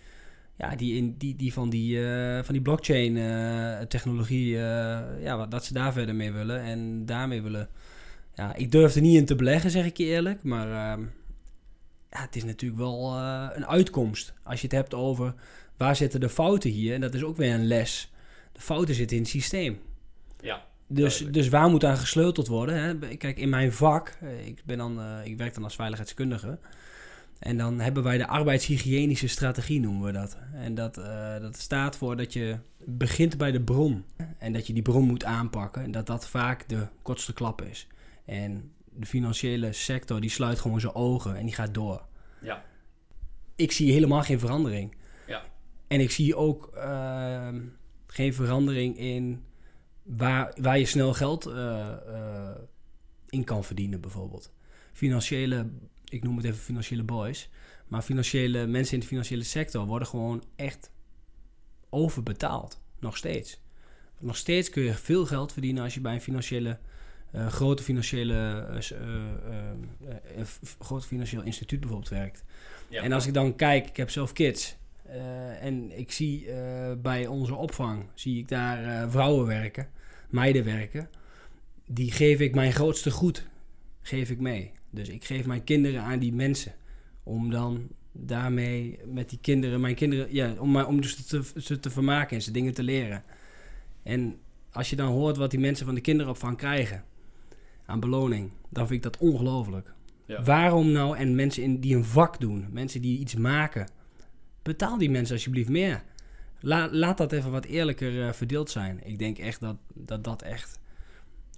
[0.62, 5.36] ja, die, in, die, die van die, eh, van die blockchain eh, technologie, eh, ja,
[5.36, 7.68] wat- dat ze daar verder mee willen en daarmee willen.
[8.34, 11.00] Ja, ik durf er niet in te beleggen, zeg ik je eerlijk, maar ehm,
[12.10, 13.16] ja, het is natuurlijk wel
[13.54, 14.32] een uitkomst.
[14.42, 15.34] Als je het hebt over
[15.76, 18.12] waar zitten de fouten hier, en dat is ook weer een les.
[18.52, 19.78] De fouten zitten in het systeem.
[20.40, 21.32] Ja, Dus, Duidelijk.
[21.34, 22.74] dus waar moet aan gesleuteld worden?
[22.82, 23.16] Hè?
[23.16, 26.58] Kijk, in mijn vak, ik, ben dan, ik werk dan als veiligheidskundige.
[27.42, 30.38] En dan hebben wij de arbeidshygiënische strategie, noemen we dat.
[30.54, 34.04] En dat, eh, dat staat voor dat je begint bij de bron.
[34.38, 35.82] En dat je die bron moet aanpakken.
[35.82, 37.86] En dat dat vaak de kortste klap is.
[38.24, 42.02] En de financiële sector die sluit gewoon zijn ogen en die gaat door.
[42.40, 42.64] ja,
[43.56, 44.94] Ik zie helemaal geen verandering.
[45.26, 45.42] ja.
[45.86, 47.60] En ik zie ook ehm,
[48.06, 49.44] geen verandering in
[50.02, 52.56] waar, waar je snel geld eh, eh,
[53.28, 54.52] in kan verdienen, bijvoorbeeld.
[54.92, 55.70] Financiële,
[56.12, 57.48] ik noem het even financiële boys,
[57.86, 60.90] maar financiële mensen in de financiële sector worden gewoon echt
[61.90, 62.80] overbetaald.
[62.98, 63.60] Nog steeds.
[64.18, 66.78] Nog steeds kun je veel geld verdienen als je bij een financiële,
[67.30, 68.34] eh, grote financiële,
[68.70, 68.90] eh,
[70.38, 70.46] eh,
[70.78, 72.44] groot financieel instituut bijvoorbeeld werkt.
[72.88, 73.02] ja.
[73.02, 74.80] En als ik dan kijk, ik heb zelf kids.
[75.60, 76.46] en ik zie
[77.02, 79.88] bij onze opvang, zie ik daar vrouwen werken,
[80.30, 81.08] meiden werken.
[81.86, 83.46] Die geef ik mijn grootste goed,
[84.02, 84.72] geef ik mee.
[84.90, 86.74] Dus ik geef mijn kinderen aan die mensen.
[87.22, 91.90] Om dan daarmee met die kinderen, mijn kinderen, ja, om, om dus te, ze te
[91.90, 93.24] vermaken en ze dingen te leren.
[94.02, 94.38] En
[94.70, 97.04] als je dan hoort wat die mensen van de kinderopvang krijgen
[97.86, 99.92] aan beloning, dan vind ik dat ongelooflijk.
[100.26, 100.42] Ja.
[100.42, 103.88] Waarom nou, en mensen in, die een vak doen, mensen die iets maken,
[104.62, 106.02] betaal die mensen alsjeblieft meer.
[106.60, 109.00] La- laat dat even wat eerlijker eh, verdeeld zijn.
[109.04, 110.78] Ik denk echt dat, dat dat echt,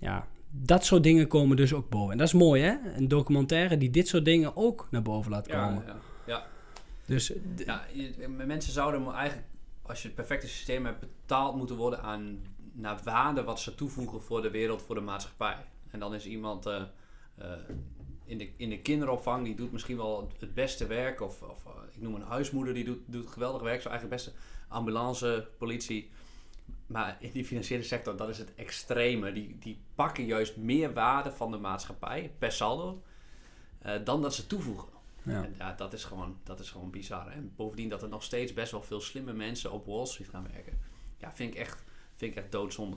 [0.00, 0.26] ja,
[0.56, 2.12] dat soort dingen komen dus ook boven.
[2.12, 5.46] En dat is mooi hè, een documentaire die dit soort dingen ook naar boven laat
[5.46, 5.84] Ja, komen.
[5.86, 5.96] ja,
[6.26, 6.46] ja.
[7.06, 9.48] Dus eh, Ja, je- mensen zouden eigenlijk,
[9.82, 12.38] als je het perfecte systeem hebt, betaald moeten worden aan
[12.72, 15.56] naar waarde wat ze toevoegen voor de wereld, voor de maatschappij.
[15.90, 16.82] En dan is iemand eh,
[17.34, 17.46] eh,
[18.24, 21.20] in, de, in de kinderopvang, die doet misschien wel het, beste werk.
[21.20, 23.82] Of, of ik noem een huismoeder, die doet, doet geweldig werk.
[23.82, 24.38] Zo eigenlijk beste
[24.68, 26.10] ambulance, politie.
[26.94, 29.32] Maar in die financiële sector, dat is het extreme.
[29.32, 33.02] Die, die pakken juist meer waarde van de maatschappij per saldo
[33.78, 34.88] eh, dan dat ze toevoegen.
[35.22, 35.44] ja.
[35.44, 37.28] En ja, dat is, gewoon, dat is gewoon bizar.
[37.28, 40.46] En bovendien dat er nog steeds best wel veel slimme mensen op Wall Street gaan
[40.52, 40.78] werken.
[41.18, 41.84] Ja, vind ik echt,
[42.16, 42.96] vind ik echt doodzonde.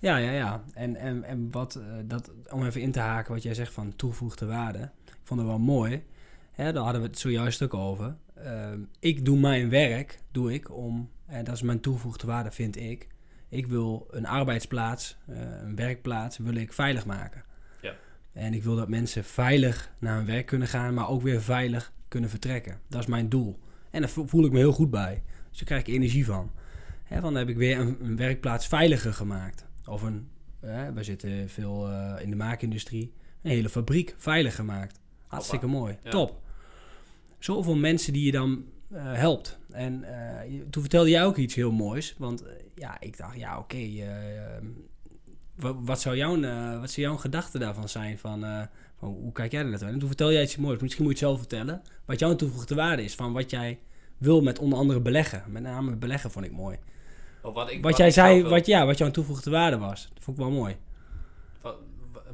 [0.00, 0.64] Ja, ja, ja.
[0.74, 3.96] En, en, en wat, eh, dat, om even in te haken wat jij zegt van
[3.96, 4.90] toegevoegde waarde.
[5.04, 6.04] Ik vond het wel mooi.
[6.52, 8.16] Hè, daar hadden we het zojuist ook over.
[8.34, 12.76] Ehm, ik doe mijn werk, doe ik om, en dat is mijn toegevoegde waarde, vind
[12.76, 13.14] ik.
[13.56, 17.44] Ik wil een arbeidsplaats, eh, een werkplaats, wil ik veilig maken.
[17.82, 17.94] Ja.
[18.32, 21.92] En ik wil dat mensen veilig naar hun werk kunnen gaan, maar ook weer veilig
[22.08, 22.80] kunnen vertrekken.
[22.88, 23.58] Dat is mijn doel.
[23.90, 25.22] En daar vo- voel ik me heel goed bij.
[25.48, 26.50] Dus daar krijg ik energie van.
[27.04, 29.66] Hè, want dan heb ik weer een, een werkplaats veiliger gemaakt.
[29.86, 30.28] Of een,
[30.60, 35.00] hè, we zitten veel eh, in de maakindustrie, een hele fabriek veilig gemaakt.
[35.26, 36.10] Hartstikke mooi, Ja.
[36.10, 36.40] top.
[37.38, 38.60] Zoveel mensen die je dan eh,
[38.94, 39.58] helpt.
[39.70, 42.14] En eh, je- toen vertelde jij ook iets heel moois.
[42.18, 44.62] Want eh, ja, ik dacht, ja oké, eh, eh,
[45.56, 48.18] wa- wat, zou jouw, eh, wat zou jouw gedachte daarvan zijn?
[48.18, 48.62] Van, eh,
[48.98, 49.88] van hoe kijk jij er naartoe?
[49.88, 50.80] En toen vertelde jij iets moois.
[50.80, 51.82] Misschien moet je het zelf vertellen.
[52.04, 53.78] Wat jouw toegevoegde waarde is van wat jij
[54.18, 55.42] wil met onder andere beleggen.
[55.46, 56.76] Met name beleggen vond ik mooi.
[57.42, 60.10] Of wat ik, Wat jij ik zelf zei, wat, ja, wat jouw toegevoegde waarde was.
[60.14, 60.76] Dat vond ik wel mooi.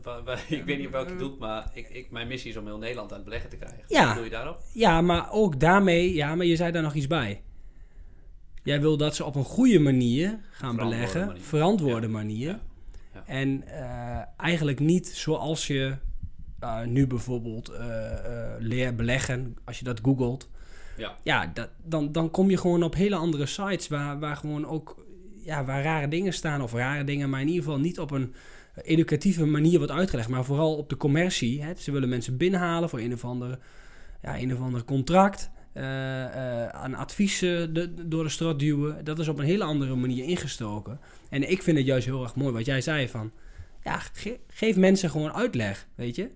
[0.49, 3.11] Ik weet niet op welke doet, maar ik, ik, mijn missie is om heel Nederland
[3.11, 3.85] aan het beleggen te krijgen.
[3.89, 4.07] Ja.
[4.07, 4.61] Wat doe je daarop?
[4.73, 7.43] Ja, maar ook daarmee, ja, maar je zei daar nog iets bij.
[8.63, 11.43] Jij wil dat ze op een goede manier gaan beleggen, manier.
[11.43, 12.13] verantwoorde Ja.
[12.13, 12.49] manier.
[12.49, 12.61] Ja.
[13.15, 13.23] Ja.
[13.27, 15.97] En eh, eigenlijk niet zoals je
[16.59, 17.73] eh, nu bijvoorbeeld
[18.59, 20.51] leer beleggen, als je dat googelt.
[20.97, 21.17] Ja.
[21.23, 25.05] Ja, dat, dan, dan kom je gewoon op hele andere sites waar, waar gewoon ook
[25.45, 26.63] ja, waar rare dingen staan.
[26.63, 28.35] Of rare dingen, maar in ieder geval niet op een
[28.83, 30.29] educatieve manier wordt uitgelegd.
[30.29, 31.63] Maar vooral op de commercie.
[31.63, 31.75] Hè.
[31.75, 33.59] Ze willen mensen binnenhalen voor een of ander,
[34.23, 35.51] ja, een of ander contract.
[35.73, 39.05] eh, eh, aan adviezen de, door de strot duwen.
[39.05, 41.01] Dat is op een hele andere manier ingestoken.
[41.31, 43.31] En ik vind het juist heel erg mooi wat jij zei van...
[43.85, 46.31] Ja, ge- geef mensen gewoon uitleg, weet je.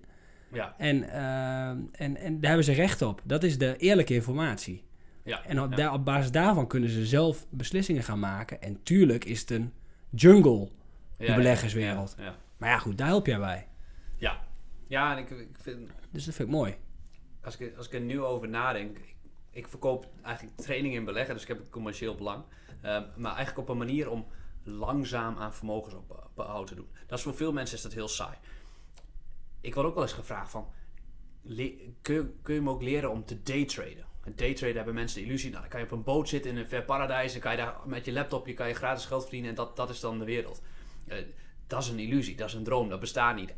[0.53, 0.75] Ja.
[0.77, 3.21] En, eh, en, en daar hebben ze recht op.
[3.23, 4.83] Dat is de eerlijke informatie.
[5.23, 5.43] Ja.
[5.45, 5.75] En op, ja.
[5.75, 8.61] daar, op basis daarvan kunnen ze zelf beslissingen gaan maken.
[8.61, 9.71] En tuurlijk is het een
[10.09, 10.69] jungle.
[11.17, 12.15] Ja, beleggerswereld.
[12.57, 13.67] Maar ja, goed, daar help jij bij.
[14.17, 14.45] ja.
[14.89, 16.75] Ja, en ik, ik vind, Dus dat vind ik mooi.
[17.43, 19.15] als ik, als ik er nu over nadenk, ik,
[19.51, 22.43] ik verkoop eigenlijk training in beleggen, dus ik heb een commercieel belang.
[22.81, 24.27] Ehm, maar eigenlijk op een manier om
[24.63, 26.87] langzaam aan vermogensopbouw te doen.
[27.07, 28.37] Dat is voor veel mensen is dat heel saai.
[29.61, 30.67] Ik word ook wel eens gevraagd van,
[32.01, 34.05] kun, je, kun je me ook leren om te daytraden?
[34.23, 36.57] En daytraden hebben mensen de illusie, nou dan kan je op een boot zitten in
[36.57, 39.49] een ver paradijs, dan kan je daar met je laptopje kan je gratis geld verdienen
[39.49, 40.61] en dat, dat is dan de wereld.
[41.07, 41.17] Eh,
[41.67, 43.53] dat is een illusie, dat is een droom, dat bestaat niet.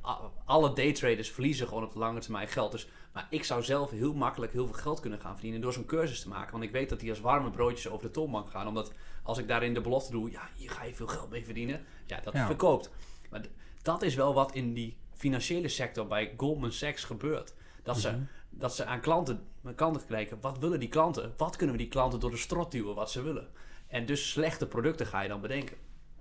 [0.45, 2.71] Alle daytraders verliezen gewoon op de lange termijn geld.
[2.71, 5.85] Dus, maar ik zou zelf heel makkelijk heel veel geld kunnen gaan verdienen door zo'n
[5.85, 6.51] cursus te maken.
[6.51, 8.67] Want ik weet dat die als warme broodjes over de toonbank gaan.
[8.67, 8.91] Omdat
[9.23, 11.85] als ik daarin de belofte doe, ja, hier ga je veel geld mee verdienen.
[12.05, 12.45] Ja, dat Ja.
[12.45, 12.89] verkoopt.
[13.29, 13.41] Maar
[13.81, 17.53] dat is wel wat in die financiële sector bij Goldman Sachs gebeurt.
[17.83, 18.19] Dat ze,
[18.49, 21.33] dat ze aan klanten, aan klanten kijken, wat willen die klanten?
[21.37, 23.47] Wat kunnen we die klanten door de strot duwen wat ze willen?
[23.87, 25.77] En dus slechte producten ga je dan bedenken.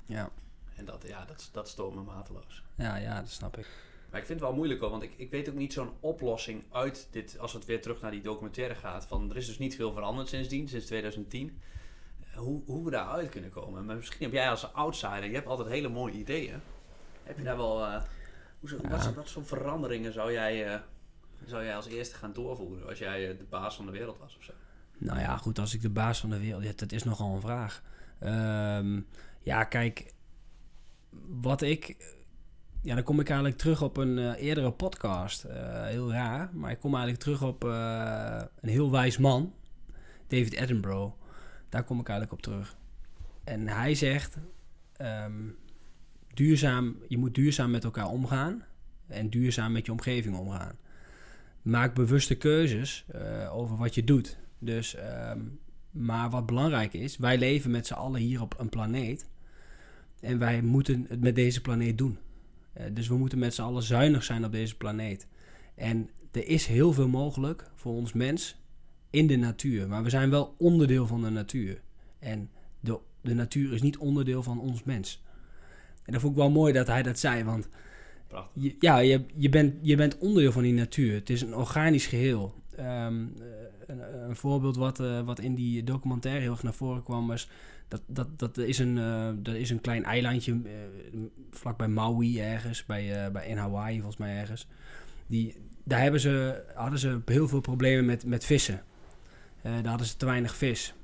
[0.07, 0.31] Ja,
[0.79, 2.63] En dat, ja, dat, dat stoort me mateloos.
[2.75, 3.67] ja, ja dat snap ik.
[4.11, 6.65] Maar ik vind het wel moeilijk hoor, want ik, ik weet ook niet zo'n oplossing
[6.73, 9.07] uit dit, als het weer terug naar die documentaire gaat.
[9.07, 11.61] Van er is dus niet veel veranderd sindsdien, sinds 2010.
[12.33, 13.85] Eh, Hoe, hoe we daaruit kunnen komen.
[13.85, 16.61] Maar misschien heb jij als outsider, je hebt altijd hele mooie ideeën.
[17.23, 17.87] Heb je daar wel,
[18.61, 20.81] hoe, zo- wat, wat voor veranderingen zou jij, eh,
[21.47, 24.43] zou jij als eerste gaan doorvoeren als jij de baas van de wereld was of
[24.45, 24.53] zo?
[24.99, 26.63] Nou ja, goed, als ik de baas van de wereld...
[26.63, 27.83] Ja, dat is nogal een vraag.
[28.19, 29.01] Ehm,
[29.43, 30.13] ja, kijk,
[31.27, 31.97] wat ik...
[32.83, 35.45] Ja, dan kom ik eigenlijk terug op een eh, eerdere podcast.
[35.45, 39.55] Eh, heel raar, maar ik kom eigenlijk terug op eh, een heel wijs man.
[40.27, 41.15] David Attenborough.
[41.69, 42.77] Daar kom ik eigenlijk op terug.
[43.45, 44.37] En hij zegt...
[44.97, 45.49] ehm,
[46.35, 48.65] duurzaam, je moet duurzaam met elkaar omgaan.
[49.07, 50.77] En duurzaam met je omgeving omgaan.
[51.63, 53.07] Maak bewuste keuzes
[53.51, 54.39] over wat je doet.
[54.59, 55.41] Dus, ehm,
[55.91, 59.29] maar wat belangrijk is, wij leven met z'n allen hier op een planeet.
[60.21, 62.19] En wij moeten het met deze planeet doen.
[62.73, 65.27] Eh, dus we moeten met z'n allen zuinig zijn op deze planeet.
[65.75, 68.57] En er is heel veel mogelijk voor ons mens
[69.11, 69.89] in de natuur.
[69.89, 71.81] Maar we zijn wel onderdeel van de natuur.
[72.19, 72.51] En
[72.81, 75.23] de, de natuur is niet onderdeel van ons mens.
[76.05, 77.69] En dat vond ik wel mooi dat hij dat zei, want
[78.53, 81.15] je, ja, je, je, bent, je bent onderdeel van die natuur.
[81.15, 82.55] Het is een organisch geheel.
[82.77, 83.47] Ehm, eh,
[83.87, 87.49] een, een voorbeeld wat, eh, wat in die documentaire heel erg naar voren kwam was...
[87.89, 90.71] Dat, dat, dat, is, een, eh, dat is een klein eilandje eh,
[91.51, 94.67] vlakbij Maui ergens, bij, eh, bij in Hawaii volgens mij ergens.
[95.27, 98.83] Die, daar hebben ze, hadden ze heel veel problemen met, met vissen.
[99.63, 100.95] Daar hadden ze te weinig vis.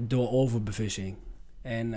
[0.00, 1.16] Door overbevissing.
[1.62, 1.90] En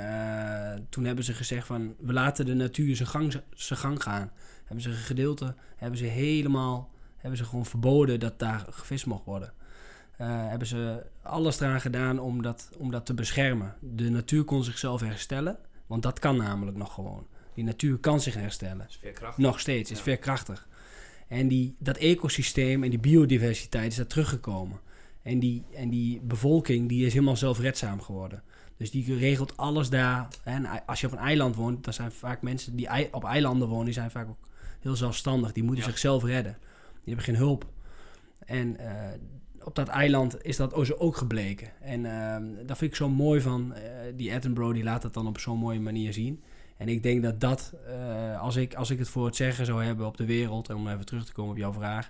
[0.90, 4.32] toen hebben ze gezegd van, we laten de natuur zijn gang, zijn gang gaan.
[4.66, 9.26] Hebben ze een gedeelte, hebben ze helemaal, hebben ze gewoon verboden dat daar gevist mocht
[9.26, 9.54] worden.
[10.18, 13.76] Eh, hebben ze alles eraan gedaan om dat, om dat te beschermen.
[13.82, 15.58] De natuur kon zichzelf herstellen,
[15.88, 17.28] want dat kan namelijk nog gewoon.
[17.54, 18.86] Die natuur kan zich herstellen.
[18.90, 19.44] Is veerkrachtig.
[19.46, 20.04] Nog steeds, is Ja.
[20.04, 20.68] veerkrachtig.
[21.28, 24.80] En die, dat ecosysteem en die biodiversiteit is daar teruggekomen.
[25.22, 28.44] En die, en die bevolking die is helemaal zelfredzaam geworden.
[28.78, 30.28] Dus die regelt alles daar.
[30.44, 33.86] En als je op een eiland woont, dan zijn vaak mensen die op eilanden wonen,
[33.86, 34.48] die zijn vaak ook
[34.80, 35.52] heel zelfstandig.
[35.52, 35.90] Die moeten Ja.
[35.90, 36.58] zichzelf redden.
[36.94, 37.66] Die hebben geen hulp.
[38.46, 39.20] En eh,
[39.66, 41.72] op dat eiland is dat ook- ook gebleken.
[41.82, 43.82] En ehm, dat vind ik zo mooi van eh,
[44.16, 46.44] die Attenborough, die laat dat dan op zo'n mooie manier zien.
[46.78, 49.84] En ik denk dat dat, eh, als, ik, als ik het voor het zeggen zou
[49.84, 52.10] hebben op de wereld, en om even terug te komen op jouw vraag,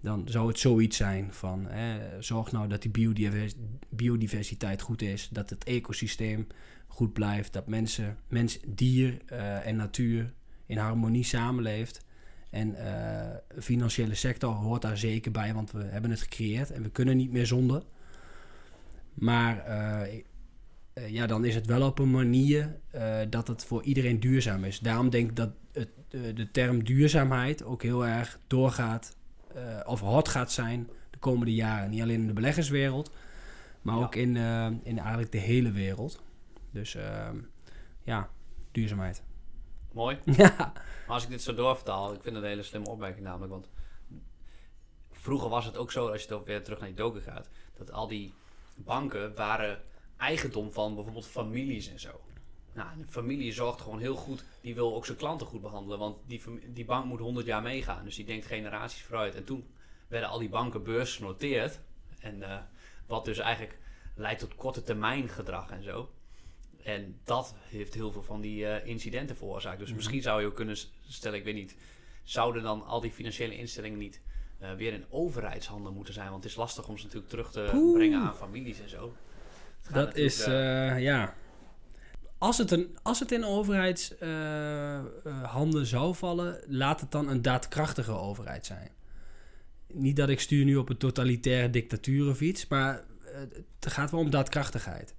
[0.00, 3.54] dan zou het zoiets zijn van, hè, zorg nou dat die biodivers-
[3.88, 6.46] biodiversiteit goed is, dat het ecosysteem
[6.86, 10.32] goed blijft, dat mensen, mens, dier eh, en natuur
[10.66, 12.04] in harmonie samenleeft.
[12.50, 16.82] En eh, de financiële sector hoort daar zeker bij, want we hebben het gecreëerd en
[16.82, 17.82] we kunnen niet meer zonder.
[19.14, 20.22] Maar eh,
[20.92, 24.64] eh, ja, dan is het wel op een manier eh, dat het voor iedereen duurzaam
[24.64, 24.78] is.
[24.78, 29.16] Daarom denk ik dat het, eh, de term duurzaamheid ook heel erg doorgaat
[29.54, 31.90] eh, of hot gaat zijn de komende jaren.
[31.90, 33.10] Niet alleen in de beleggerswereld,
[33.82, 34.02] maar Ja.
[34.02, 36.22] ook in, eh, in eigenlijk de hele wereld.
[36.70, 36.96] Dus
[38.02, 38.28] ja,
[38.72, 39.22] duurzaamheid.
[39.98, 40.18] Mooi.
[40.42, 40.72] ja,
[41.06, 43.52] Maar als ik dit zo doorvertaal, ik vind het een hele slimme opmerking namelijk.
[43.52, 43.68] Want
[45.10, 47.92] vroeger was het ook zo, als je dan weer terug naar die doken gaat, dat
[47.92, 48.32] al die
[48.76, 49.82] banken waren
[50.16, 52.20] eigendom van bijvoorbeeld families en zo.
[52.72, 56.16] Nou, een familie zorgt gewoon heel goed, die wil ook zijn klanten goed behandelen, want
[56.26, 56.42] die,
[56.72, 58.04] die bank moet 100 jaar meegaan.
[58.04, 59.34] Dus die denkt generaties vooruit.
[59.34, 59.70] En toen
[60.08, 61.80] werden al die banken beursgenoteerd.
[62.18, 62.58] En eh,
[63.06, 63.78] wat dus eigenlijk
[64.14, 66.10] leidt tot korte termijn gedrag en zo.
[66.88, 69.78] En dat heeft heel veel van die eh, incidenten veroorzaakt.
[69.78, 70.76] Dus misschien zou je ook kunnen
[71.08, 71.76] stellen, ik weet niet,
[72.22, 74.20] zouden dan al die financiële instellingen niet
[74.58, 76.30] eh, weer in overheidshanden moeten zijn?
[76.30, 79.14] Want het is lastig om ze natuurlijk terug te brengen aan families en zo.
[79.92, 81.34] Dat is, eh, ja.
[82.38, 88.66] Als het, een, als het in overheidshanden zou vallen, laat het dan een daadkrachtige overheid
[88.66, 88.90] zijn.
[89.86, 93.04] Niet dat ik stuur nu op een totalitaire dictatuur of iets, maar
[93.80, 95.16] het gaat wel om daadkrachtigheid.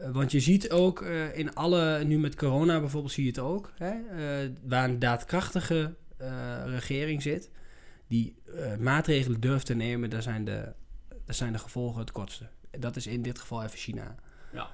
[0.00, 3.38] Eh, want je ziet ook eh, in alle, nu met corona bijvoorbeeld, zie je het
[3.38, 5.94] ook, hè, eh, waar een daadkrachtige
[6.64, 7.50] regering zit,
[8.06, 8.34] die
[8.78, 10.72] maatregelen durft te nemen, daar zijn, de,
[11.08, 12.48] daar zijn de gevolgen het kortste.
[12.78, 14.14] Dat is in dit geval even China.
[14.52, 14.70] ja,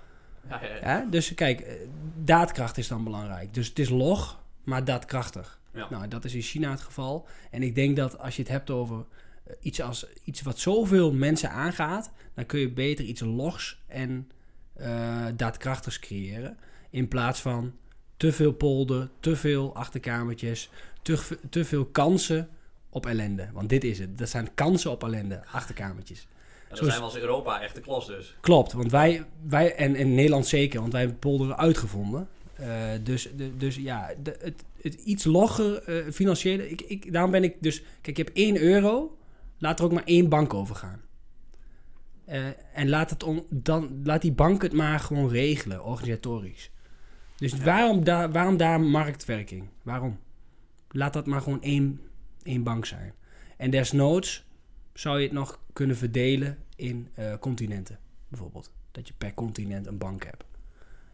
[0.49, 1.79] ja, ja, Ja, dus kijk,
[2.25, 3.55] daadkracht is dan belangrijk.
[3.55, 5.61] Dus het is log, maar daadkrachtig.
[5.73, 5.91] Ja.
[5.91, 7.29] Nou, dat is in China het geval.
[7.51, 9.05] En ik denk dat als je het hebt over
[9.61, 14.31] iets, als, iets wat zoveel mensen aangaat, dan kun je beter iets logs en
[14.77, 16.59] eh, daadkrachtigs creëren.
[16.91, 17.73] In plaats van
[18.17, 20.71] te veel polder, te veel achterkamertjes,
[21.03, 22.49] te, te veel kansen
[22.89, 23.49] op ellende.
[23.53, 24.19] Want dit is het.
[24.19, 26.27] Dat zijn kansen op ellende, achterkamertjes.
[26.69, 28.37] En dan zijn we als Europa echt de klos dus.
[28.41, 32.29] Klopt, want wij, wij en, en Nederland zeker, want wij hebben polderen uitgevonden.
[32.55, 36.71] Eh, dus, de, dus ja, de, het, het iets logger eh, financiële.
[36.71, 37.83] Ik, ik, daarom ben ik dus.
[38.01, 39.17] Kijk, je hebt 1 euro.
[39.59, 41.01] Laat er ook maar één bank over gaan.
[42.27, 42.47] Eh,
[42.79, 46.71] en laat, het on, dan, laat die bank het maar gewoon regelen, organisatorisch.
[47.37, 47.65] Dus Ja.
[47.65, 49.69] waarom, daar, waarom daar marktwerking?
[49.83, 50.19] Waarom?
[50.91, 52.01] Laat dat maar gewoon één,
[52.43, 53.15] één bank zijn.
[53.57, 54.45] En desnoods
[54.95, 57.99] zou je het nog kunnen verdelen in eh, continenten,
[58.29, 58.71] bijvoorbeeld.
[58.93, 60.45] Dat je per continent een bank hebt.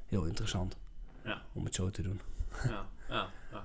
[0.06, 0.76] Heel interessant
[1.24, 1.42] Ja.
[1.52, 2.20] om het zo te doen.
[2.64, 3.64] Ja, ja, ja.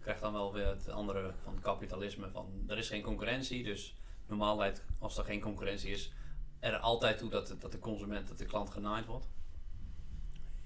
[0.00, 2.28] Krijgt dan wel weer het andere van kapitalisme.
[2.32, 3.96] Van, er is geen concurrentie, dus
[4.26, 4.64] normaal
[4.98, 6.12] als er geen concurrentie is,
[6.60, 9.26] er altijd toe dat, dat de consument, dat de klant genaaid wordt.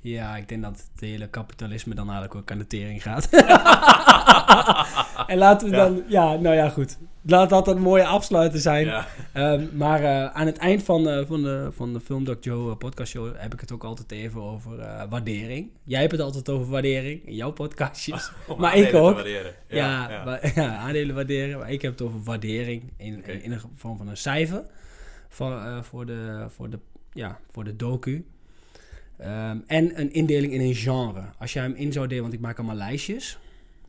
[0.03, 3.29] Ja, ik denk dat het hele kapitalisme dan eigenlijk ook aan de tering gaat.
[5.27, 5.85] en laten we Ja.
[5.85, 6.03] dan...
[6.09, 6.99] Ja, nou ja, goed.
[7.23, 8.87] Laat dat een mooie afsluiter zijn.
[8.87, 9.07] Ja.
[9.33, 12.71] Ehm, maar eh, aan het eind van, eh, van, de, van de Film Doc Joe
[12.71, 14.77] eh, podcast show heb ik het ook altijd even over
[15.09, 15.71] waardering.
[15.85, 18.31] Jij hebt het altijd over waardering in jouw podcastjes.
[18.59, 19.15] Maar ik ook.
[19.15, 19.55] waarderen.
[19.69, 20.25] ja, ja.
[20.25, 21.59] wa- ja, aandelen waarderen.
[21.59, 23.31] Maar ik heb het over waardering in, Oké.
[23.31, 24.65] in, in de vorm van een cijfer
[25.31, 26.79] voor, eh, voor, de, voor, de,
[27.13, 28.27] ja, voor de docu.
[29.17, 31.25] Ehm, en een indeling in een genre.
[31.39, 33.39] Als jij hem in zou delen, want ik maak allemaal lijstjes.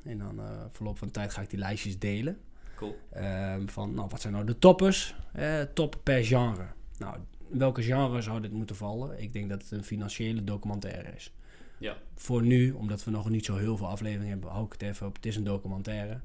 [0.04, 2.40] En dan eh verloop van de tijd ga ik die lijstjes delen.
[2.76, 2.98] Cool.
[3.10, 5.16] Ehm, van, nou, wat zijn nou de toppers?
[5.34, 6.66] Eh, top per genre.
[6.98, 7.18] Nou,
[7.48, 9.22] welke genre zou dit moeten vallen?
[9.22, 11.34] Ik denk dat het een financiële documentaire is.
[11.78, 11.98] Ja.
[12.16, 15.08] Voor nu, omdat we nog niet zo heel veel afleveringen hebben, hou ik het even
[15.08, 15.16] op.
[15.16, 16.20] Het is een documentaire.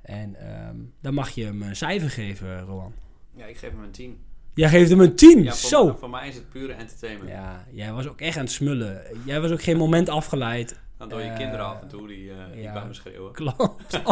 [0.00, 2.92] En ehm, dan mag je hem een cijfer geven, Rowan.
[3.34, 4.18] ja, ik geef hem een 10.
[4.58, 5.42] Jij geeft hem een 10.
[5.42, 5.96] Ja, voor, Zo!
[5.98, 7.30] voor mij is het pure entertainment.
[7.30, 9.02] Ja, jij was ook echt aan het smullen.
[9.24, 10.80] Jij was ook geen moment afgeleid.
[10.96, 12.72] Dan door je Eh, kinderen af en toe die, eh die ja.
[12.72, 13.32] bij me schreeuwen.
[13.32, 14.00] Klopt.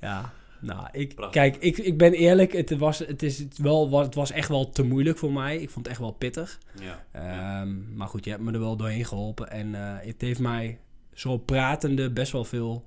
[0.00, 1.42] ja, nou, ik, Prachtig.
[1.42, 2.52] kijk, ik, ik ben eerlijk.
[2.52, 5.56] Het was, het, is het, wel, het was echt wel te moeilijk voor mij.
[5.56, 6.58] Ik vond het echt wel pittig.
[6.80, 7.04] Ja.
[7.12, 7.60] ja.
[7.60, 9.50] Ehm, maar goed, je hebt me er wel doorheen geholpen.
[9.50, 10.78] En eh, het heeft mij
[11.12, 12.84] zo pratende best wel veel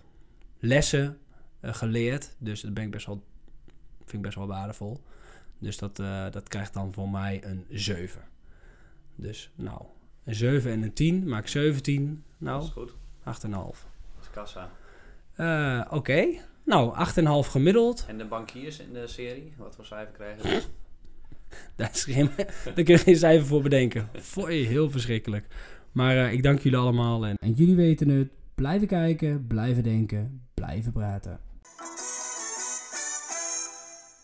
[0.60, 1.18] lessen
[1.60, 2.36] eh, geleerd.
[2.38, 3.24] Dus dat ben ik best wel,
[3.98, 5.02] vind ik best wel waardevol.
[5.64, 8.22] Dus dat, eh, dat krijgt dan voor mij een 7.
[9.16, 9.82] Dus nou,
[10.24, 12.24] een 7 en een 10 maakt 17.
[12.38, 12.94] Dat Nou, is goed.
[13.24, 13.86] 8,5.
[14.16, 14.70] Dat is kassa.
[15.34, 16.26] Eh, Oké.
[16.66, 18.06] Nou, 8,5 gemiddeld.
[18.08, 20.64] En de bankiers in de serie, wat voor cijfer krijgen ze?
[21.76, 22.30] Daar, is geen,
[22.66, 24.10] daar kun je geen cijfer voor bedenken.
[24.14, 25.46] Foei, heel verschrikkelijk.
[25.92, 27.26] Maar eh, ik dank jullie allemaal.
[27.26, 28.30] En, en jullie weten het.
[28.56, 31.40] Blijven kijken, blijven denken, blijven praten.